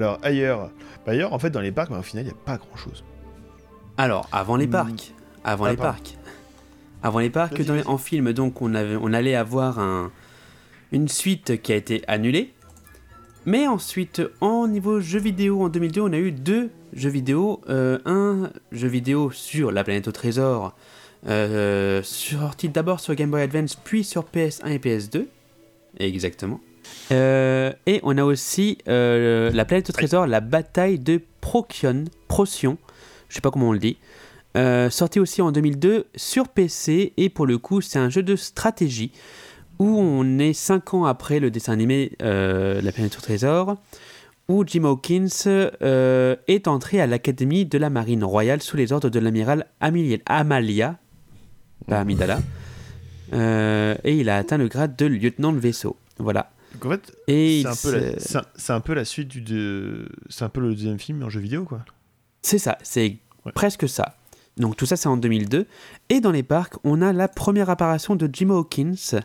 Alors 0.00 0.18
ailleurs, 0.22 0.70
bah, 1.04 1.12
ailleurs 1.12 1.34
en 1.34 1.38
fait 1.38 1.50
dans 1.50 1.60
les 1.60 1.72
parcs, 1.72 1.90
bah, 1.90 1.98
au 1.98 2.02
final 2.02 2.24
il 2.24 2.28
n'y 2.28 2.32
a 2.32 2.44
pas 2.46 2.56
grand 2.56 2.74
chose. 2.74 3.04
Alors 3.98 4.26
avant 4.32 4.56
les 4.56 4.66
parcs, 4.66 5.12
avant 5.44 5.66
ah, 5.66 5.70
les 5.72 5.76
pardon. 5.76 5.92
parcs, 5.92 6.16
avant 7.02 7.18
les 7.18 7.28
parcs, 7.28 7.62
dans 7.66 7.74
les, 7.74 7.86
en 7.86 7.98
film 7.98 8.32
donc 8.32 8.62
on 8.62 8.74
avait, 8.74 8.96
on 8.96 9.12
allait 9.12 9.34
avoir 9.34 9.78
un, 9.78 10.10
une 10.90 11.06
suite 11.06 11.60
qui 11.60 11.72
a 11.72 11.76
été 11.76 12.02
annulée. 12.08 12.54
Mais 13.44 13.66
ensuite, 13.66 14.22
en 14.40 14.68
niveau 14.68 15.00
jeu 15.00 15.18
vidéo, 15.18 15.62
en 15.64 15.68
2002, 15.68 16.00
on 16.00 16.12
a 16.14 16.18
eu 16.18 16.32
deux 16.32 16.70
jeux 16.94 17.10
vidéo. 17.10 17.60
Euh, 17.68 17.98
un 18.06 18.50
jeu 18.72 18.88
vidéo 18.88 19.30
sur 19.30 19.70
la 19.70 19.84
planète 19.84 20.08
au 20.08 20.12
trésor, 20.12 20.74
euh, 21.26 22.02
sorti 22.02 22.70
d'abord 22.70 23.00
sur 23.00 23.14
Game 23.14 23.30
Boy 23.30 23.42
Advance, 23.42 23.76
puis 23.76 24.02
sur 24.02 24.24
PS1 24.24 24.68
et 24.68 24.78
PS2. 24.78 25.26
Exactement. 25.98 26.58
Euh, 27.12 27.72
et 27.86 28.00
on 28.02 28.16
a 28.18 28.24
aussi 28.24 28.78
euh, 28.88 29.50
la 29.52 29.64
planète 29.64 29.90
au 29.90 29.92
trésor, 29.92 30.26
la 30.26 30.40
bataille 30.40 30.98
de 30.98 31.20
Procyon, 31.40 32.04
Procyon, 32.28 32.78
je 33.28 33.34
sais 33.34 33.40
pas 33.40 33.50
comment 33.50 33.70
on 33.70 33.72
le 33.72 33.78
dit, 33.78 33.98
euh, 34.56 34.90
sorti 34.90 35.18
aussi 35.18 35.42
en 35.42 35.52
2002 35.52 36.06
sur 36.14 36.48
PC 36.48 37.12
et 37.16 37.28
pour 37.28 37.46
le 37.46 37.58
coup 37.58 37.80
c'est 37.80 37.98
un 37.98 38.10
jeu 38.10 38.22
de 38.22 38.36
stratégie 38.36 39.12
où 39.78 39.98
on 39.98 40.38
est 40.38 40.52
5 40.52 40.94
ans 40.94 41.04
après 41.04 41.40
le 41.40 41.50
dessin 41.50 41.72
animé 41.72 42.12
euh, 42.22 42.80
La 42.82 42.92
planète 42.92 43.16
au 43.16 43.20
trésor 43.20 43.76
où 44.48 44.64
Jim 44.66 44.84
Hawkins 44.84 45.28
est 46.48 46.68
entré 46.68 47.00
à 47.00 47.06
l'académie 47.06 47.66
de 47.66 47.78
la 47.78 47.88
marine 47.88 48.24
royale 48.24 48.60
sous 48.62 48.76
les 48.76 48.92
ordres 48.92 49.08
de 49.08 49.20
l'amiral 49.20 49.66
Amalia, 49.80 50.98
pas 51.86 52.00
Amidala, 52.00 52.40
et 53.32 54.16
il 54.16 54.28
a 54.28 54.36
atteint 54.36 54.58
le 54.58 54.66
grade 54.66 54.96
de 54.96 55.06
lieutenant 55.06 55.52
de 55.52 55.60
vaisseau. 55.60 55.96
Voilà. 56.18 56.50
Donc 56.74 56.86
en 56.86 56.90
fait, 56.90 57.12
c'est 57.26 58.70
un, 58.70 58.80
peu 58.80 58.94
la 58.94 59.04
suite 59.04 59.28
du. 59.28 59.40
De... 59.40 60.08
C'est 60.28 60.44
un 60.44 60.48
peu 60.48 60.60
le 60.60 60.70
deuxième 60.70 60.98
film 60.98 61.22
en 61.22 61.28
jeu 61.28 61.40
vidéo, 61.40 61.64
quoi. 61.64 61.80
C'est 62.42 62.58
ça, 62.58 62.78
c'est 62.82 63.18
ouais. 63.44 63.52
presque 63.52 63.88
ça. 63.88 64.16
Donc 64.56 64.76
tout 64.76 64.86
ça, 64.86 64.96
c'est 64.96 65.08
en 65.08 65.16
2002. 65.16 65.66
Et 66.08 66.20
dans 66.20 66.30
les 66.30 66.42
parcs, 66.42 66.74
on 66.84 67.02
a 67.02 67.12
la 67.12 67.28
première 67.28 67.70
apparition 67.70 68.16
de 68.16 68.28
Jim 68.32 68.50
Hawkins 68.50 69.20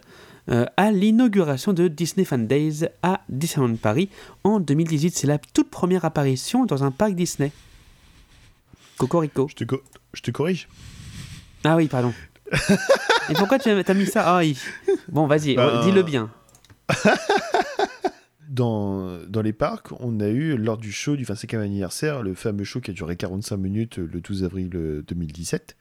euh, 0.50 0.66
à 0.78 0.92
l'inauguration 0.92 1.74
de 1.74 1.88
Disney 1.88 2.26
Fan 2.26 2.48
Days 2.48 2.88
à 3.04 3.22
Disneyland 3.30 3.76
Paris 3.76 4.10
en 4.44 4.60
2018. 4.60 5.16
C'est 5.16 5.28
la 5.28 5.38
toute 5.38 5.70
première 5.70 6.06
apparition 6.06 6.66
dans 6.66 6.84
un 6.84 6.92
parc 6.92 7.16
Disney. 7.16 7.52
Cocorico. 8.98 9.48
Je 9.50 9.56
te, 9.56 9.64
co 9.64 9.82
je 10.14 10.22
te 10.22 10.32
corrige. 10.32 10.68
Ah 11.64 11.76
oui, 11.76 11.88
pardon. 11.88 12.14
Et 13.30 13.34
pourquoi 13.34 13.60
tu 13.60 13.70
as 13.70 13.94
mis 13.94 14.06
ça? 14.06 14.24
Ah 14.26 14.38
oui. 14.38 14.58
Bon, 15.10 15.26
vas-y, 15.28 15.56
bah, 15.56 15.82
dis-le 15.84 16.04
bien 16.04 16.30
dans, 18.50 19.42
les 19.44 19.54
parcs, 19.54 19.92
on 20.00 20.20
a 20.20 20.28
eu, 20.28 20.58
lors 20.58 20.78
du 20.78 20.92
show 20.92 21.16
du 21.16 21.26
25e 21.26 21.60
anniversaire, 21.60 22.22
le 22.24 22.34
fameux 22.34 22.64
show 22.64 22.82
qui 22.82 22.92
a 22.92 22.94
duré 22.94 23.16
45 23.16 23.58
minutes 23.58 23.98
le 23.98 24.22
12 24.22 24.44
avril 24.44 24.70
2017, 24.70 25.76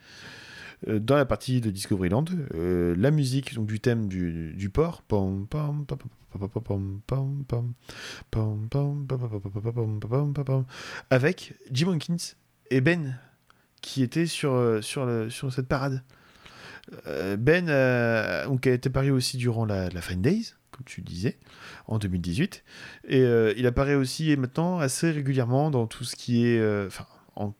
dans 0.86 1.16
la 1.16 1.24
partie 1.24 1.60
de 1.60 1.70
Discoveryland, 1.70 2.24
euh, 2.54 2.94
la 2.98 3.10
musique 3.10 3.54
donc, 3.54 3.66
du 3.66 3.80
thème 3.80 4.08
du, 4.08 4.52
du 4.54 4.70
port. 4.70 5.02
Avec 11.10 11.54
Jim 11.70 11.88
Hawkins 11.88 12.16
et 12.70 12.80
Ben 12.80 13.18
qui 13.80 14.02
étaient 14.02 14.26
sur, 14.26 14.80
cette 14.82 15.68
parade. 15.68 16.02
Ben 17.06 17.66
donc, 18.46 18.66
a 18.66 18.72
été 18.72 18.90
parié 18.90 19.10
aussi 19.10 19.36
durant 19.36 19.64
la, 19.64 19.88
la 19.88 20.00
Days 20.16 20.54
comme 20.76 20.84
tu 20.86 21.00
disais, 21.02 21.36
en 21.86 21.98
2018. 21.98 22.64
Et 23.08 23.20
euh, 23.20 23.54
il 23.56 23.66
apparaît 23.66 23.94
aussi 23.94 24.30
et 24.30 24.36
maintenant 24.36 24.78
assez 24.78 25.10
régulièrement 25.10 25.70
dans 25.70 25.86
tout 25.86 26.04
ce 26.04 26.16
qui 26.16 26.44
est. 26.46 26.58
euh, 26.58 26.86
Enfin, 26.88 27.06
en- 27.36 27.54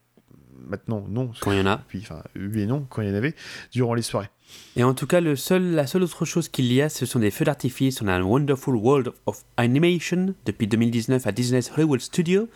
maintenant, 0.66 1.05
non. 1.09 1.31
Quand 1.40 1.53
il 1.53 1.59
y 1.59 1.61
en 1.61 1.66
a. 1.66 1.79
Puis, 1.88 2.00
enfin, 2.03 2.22
oui 2.37 2.62
et 2.62 2.66
non, 2.66 2.87
quand 2.88 3.03
il 3.03 3.09
y 3.09 3.11
en 3.11 3.14
avait, 3.14 3.35
durant 3.72 3.94
les 3.94 4.03
soirées. 4.03 4.31
Et 4.77 4.85
en 4.85 4.94
tout 4.94 5.07
cas, 5.07 5.20
le 5.20 5.37
seul, 5.37 5.72
la 5.72 5.87
seule 5.87 6.03
autre 6.03 6.24
chose 6.24 6.48
qu'il 6.48 6.72
y 6.72 6.81
a, 6.83 6.88
ce 6.88 7.07
sont 7.07 7.18
des 7.18 7.31
feux 7.31 7.44
d'artifice. 7.44 8.03
On 8.03 8.09
a 8.09 8.12
un 8.14 8.22
Wonderful 8.22 8.77
World 8.77 9.12
of 9.27 9.42
Animation 9.57 10.35
depuis 10.44 10.66
2019 10.66 11.27
à 11.27 11.33
Disney's 11.33 11.70
Hollywood 11.74 12.00
Studio 12.00 12.48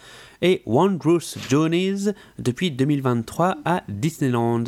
et 0.42 0.62
Wondrous 0.66 1.36
Journeys 1.48 2.12
depuis 2.38 2.70
2023 2.70 3.56
à 3.64 3.82
Disneyland. 3.88 4.64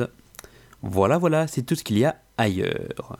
Voilà, 0.82 1.18
voilà, 1.18 1.46
c'est 1.46 1.62
tout 1.62 1.74
ce 1.74 1.84
qu'il 1.84 1.98
y 1.98 2.04
a 2.04 2.16
ailleurs. 2.38 3.18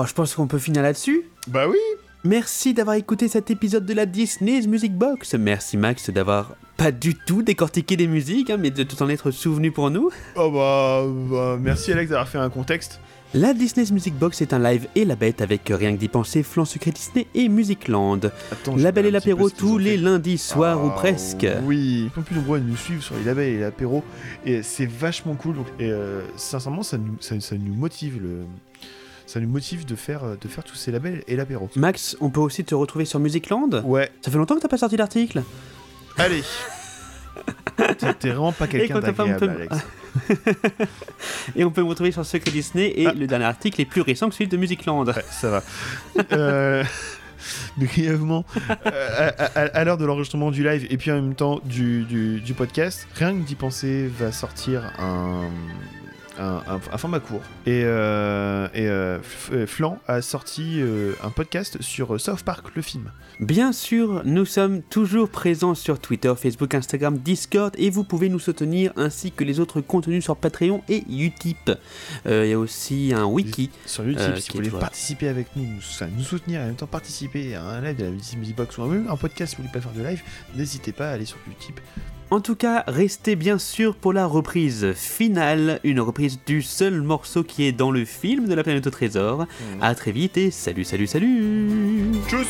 Oh, 0.00 0.04
je 0.06 0.12
pense 0.14 0.36
qu'on 0.36 0.46
peut 0.46 0.60
finir 0.60 0.82
là-dessus. 0.82 1.24
Bah 1.48 1.66
oui 1.68 1.76
Merci 2.22 2.72
d'avoir 2.72 2.94
écouté 2.94 3.26
cet 3.26 3.50
épisode 3.50 3.84
de 3.84 3.92
la 3.94 4.06
Disney's 4.06 4.68
Music 4.68 4.94
Box. 4.94 5.34
Merci 5.34 5.76
Max 5.76 6.10
d'avoir 6.10 6.54
pas 6.76 6.92
du 6.92 7.16
tout 7.16 7.42
décortiqué 7.42 7.96
des 7.96 8.06
musiques, 8.06 8.50
hein, 8.50 8.58
mais 8.58 8.70
de 8.70 8.84
tout 8.84 9.02
en 9.02 9.08
être 9.08 9.32
souvenu 9.32 9.72
pour 9.72 9.90
nous. 9.90 10.10
Oh 10.36 10.52
bah, 10.52 11.04
bah, 11.28 11.58
merci 11.60 11.90
Alex 11.90 12.10
d'avoir 12.10 12.28
fait 12.28 12.38
un 12.38 12.48
contexte. 12.48 13.00
La 13.34 13.52
Disney's 13.54 13.90
Music 13.90 14.14
Box 14.14 14.40
est 14.40 14.52
un 14.52 14.60
live 14.60 14.86
et 14.94 15.04
la 15.04 15.16
bête 15.16 15.42
avec 15.42 15.62
rien 15.68 15.92
que 15.92 15.98
d'y 15.98 16.08
penser, 16.08 16.44
Flan 16.44 16.64
Secret 16.64 16.92
Disney 16.92 17.26
et 17.34 17.48
Musicland. 17.48 18.30
Attends, 18.52 18.76
La 18.76 18.92
Belle 18.92 19.06
et 19.06 19.10
l'apéro 19.10 19.50
tous 19.50 19.78
les 19.78 19.96
lundis 19.96 20.38
soirs 20.38 20.84
ou 20.84 20.90
Ah, 20.90 20.96
presque. 20.96 21.46
Oui, 21.64 22.04
ils 22.04 22.10
sont 22.14 22.22
plus 22.22 22.36
nombreux 22.36 22.58
à 22.58 22.60
nous 22.60 22.76
suivre 22.76 23.02
sur 23.02 23.16
les 23.16 23.24
labels 23.24 23.54
et 23.54 23.60
l'apéro. 23.60 24.04
Et 24.46 24.62
c'est 24.62 24.86
vachement 24.88 25.34
cool. 25.34 25.56
Donc, 25.56 25.66
et 25.80 25.90
euh, 25.90 26.20
sincèrement, 26.36 26.84
ça 26.84 26.98
nous, 26.98 27.16
ça, 27.18 27.38
ça 27.40 27.56
nous 27.56 27.74
motive 27.74 28.20
le. 28.22 28.44
Ça 29.28 29.40
nous 29.40 29.48
motive 29.48 29.84
de 29.84 29.94
faire, 29.94 30.24
euh, 30.24 30.36
de 30.40 30.48
faire 30.48 30.64
tous 30.64 30.74
ces 30.74 30.90
labels 30.90 31.22
et 31.28 31.36
l'apéro. 31.36 31.68
Max, 31.76 32.16
on 32.22 32.30
peut 32.30 32.40
aussi 32.40 32.64
te 32.64 32.74
retrouver 32.74 33.04
sur 33.04 33.20
Musicland. 33.20 33.82
Ouais, 33.84 34.10
Ça 34.22 34.30
fait 34.30 34.38
longtemps 34.38 34.54
que 34.56 34.60
t'as 34.60 34.68
pas 34.68 34.78
sorti 34.78 34.96
d'article. 34.96 35.42
allez 36.16 36.42
T'es 38.18 38.30
vraiment 38.30 38.52
pas 38.52 38.66
quelqu'un 38.66 39.00
d'agréable, 39.00 39.38
peu- 39.38 39.50
Alex. 39.50 39.76
Et 41.56 41.64
on 41.64 41.70
peut 41.70 41.82
me 41.82 41.88
retrouver 41.88 42.10
sur 42.10 42.24
Secret 42.24 42.50
Disney 42.50 42.92
et 42.96 43.06
Ah. 43.06 43.12
le 43.12 43.26
dernier 43.26 43.44
article 43.44 43.80
est 43.80 43.84
plus 43.84 44.00
récent 44.00 44.28
que 44.28 44.34
celui 44.34 44.48
de 44.48 44.56
Musicland. 44.56 45.06
Ouais, 45.06 45.24
ça 45.30 45.50
va. 45.50 45.62
Euh, 46.32 46.82
brièvement, 47.76 48.44
euh, 48.86 49.30
à, 49.38 49.44
à- 49.44 49.66
à 49.66 49.84
l'heure 49.84 49.98
de 49.98 50.04
l'enregistrement 50.04 50.50
du 50.50 50.64
live 50.64 50.86
et 50.90 50.96
puis 50.96 51.12
en 51.12 51.16
même 51.16 51.34
temps 51.34 51.60
du, 51.64 52.04
du- 52.04 52.40
du 52.40 52.54
podcast, 52.54 53.06
rien 53.14 53.32
que 53.34 53.44
d'y 53.46 53.54
penser 53.54 54.08
va 54.18 54.32
sortir 54.32 54.90
un, 54.98 55.48
un, 56.38 56.62
un- 56.68 56.80
un 56.92 56.98
format 56.98 57.20
court. 57.20 57.42
Et, 57.66 57.82
euh, 57.84 58.68
et 58.74 58.86
euh, 58.88 59.18
Flan 59.66 59.98
a 60.06 60.22
sorti 60.22 60.80
euh, 60.80 61.12
un 61.22 61.30
podcast 61.30 61.80
sur 61.82 62.20
South 62.20 62.42
Park, 62.42 62.66
le 62.74 62.82
film. 62.82 63.10
Bien 63.40 63.72
sûr, 63.72 64.22
nous 64.24 64.44
sommes 64.44 64.82
toujours 64.82 65.28
présents 65.28 65.74
sur 65.74 65.98
Twitter, 66.00 66.32
Facebook, 66.36 66.74
Instagram, 66.74 67.18
Discord 67.18 67.74
et 67.78 67.90
vous 67.90 68.02
pouvez 68.04 68.28
nous 68.28 68.38
soutenir 68.40 68.92
ainsi 68.96 69.30
que 69.32 69.44
les 69.44 69.60
autres 69.60 69.80
contenus 69.80 70.24
sur 70.24 70.36
Patreon 70.36 70.82
et 70.88 71.04
Utip. 71.08 71.70
Il 72.26 72.46
y 72.46 72.52
a 72.52 72.58
aussi 72.58 73.12
un 73.14 73.24
wiki. 73.26 73.70
Sur 73.86 74.04
Euh, 74.04 74.36
si 74.36 74.50
vous 74.50 74.56
voulez 74.58 74.70
participer 74.80 75.28
avec 75.28 75.48
nous, 75.56 75.64
nous, 75.64 76.22
soutenir 76.24 76.60
et 76.60 76.64
en 76.64 76.66
même 76.66 76.74
temps 76.76 76.86
participer 76.86 77.54
à 77.54 77.62
un 77.64 77.80
live 77.80 77.96
de 77.96 78.04
la 78.04 78.10
Music 78.10 78.56
Box 78.56 78.76
ou 78.78 78.84
même 78.86 79.06
un 79.08 79.16
podcast 79.16 79.50
si 79.50 79.56
vous 79.56 79.62
voulez 79.62 79.72
pas 79.72 79.80
faire 79.80 79.92
de 79.92 80.02
live, 80.06 80.22
n'hésitez 80.56 80.92
pas 80.92 81.10
à 81.10 81.12
aller 81.12 81.24
sur 81.24 81.38
Utip. 81.50 81.80
En 82.30 82.40
tout 82.40 82.56
cas, 82.56 82.84
restez 82.86 83.36
bien 83.36 83.56
sûr 83.56 83.94
pour 83.94 84.12
la 84.12 84.26
reprise 84.26 84.92
finale, 84.92 85.80
une 85.82 85.98
reprise 85.98 86.38
du 86.44 86.60
seul 86.60 87.00
morceau 87.00 87.42
qui 87.42 87.64
est 87.64 87.72
dans 87.72 87.90
le 87.90 88.04
film 88.04 88.48
de 88.48 88.54
la 88.54 88.62
planète 88.62 88.86
au 88.86 88.90
trésor. 88.90 89.46
À 89.80 89.94
très 89.94 90.12
vite 90.12 90.36
et 90.36 90.50
salut, 90.50 90.84
salut, 90.84 91.06
salut. 91.06 92.12
Tchuss 92.28 92.46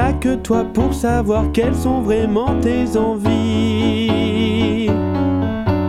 a 0.00 0.12
que 0.14 0.34
toi 0.36 0.64
pour 0.64 0.94
savoir 0.94 1.52
quelles 1.52 1.74
sont 1.74 2.00
vraiment 2.00 2.58
tes 2.60 2.96
envies. 2.96 4.86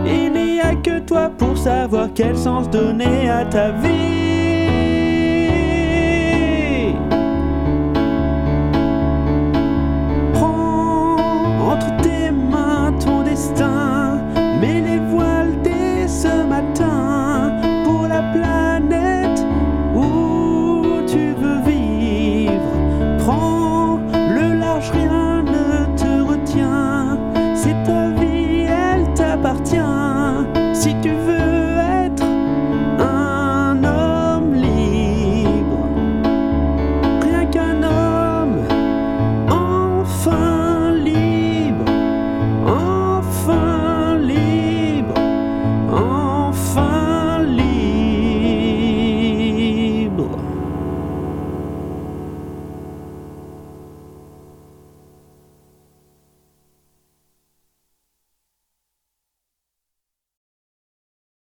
Il 0.06 0.32
n'y 0.32 0.60
a 0.60 0.74
que 0.74 1.00
toi 1.00 1.30
pour 1.36 1.56
savoir 1.56 2.08
quel 2.14 2.36
sens 2.36 2.68
donner 2.68 3.30
à 3.30 3.44
ta 3.44 3.70
vie. 3.70 4.31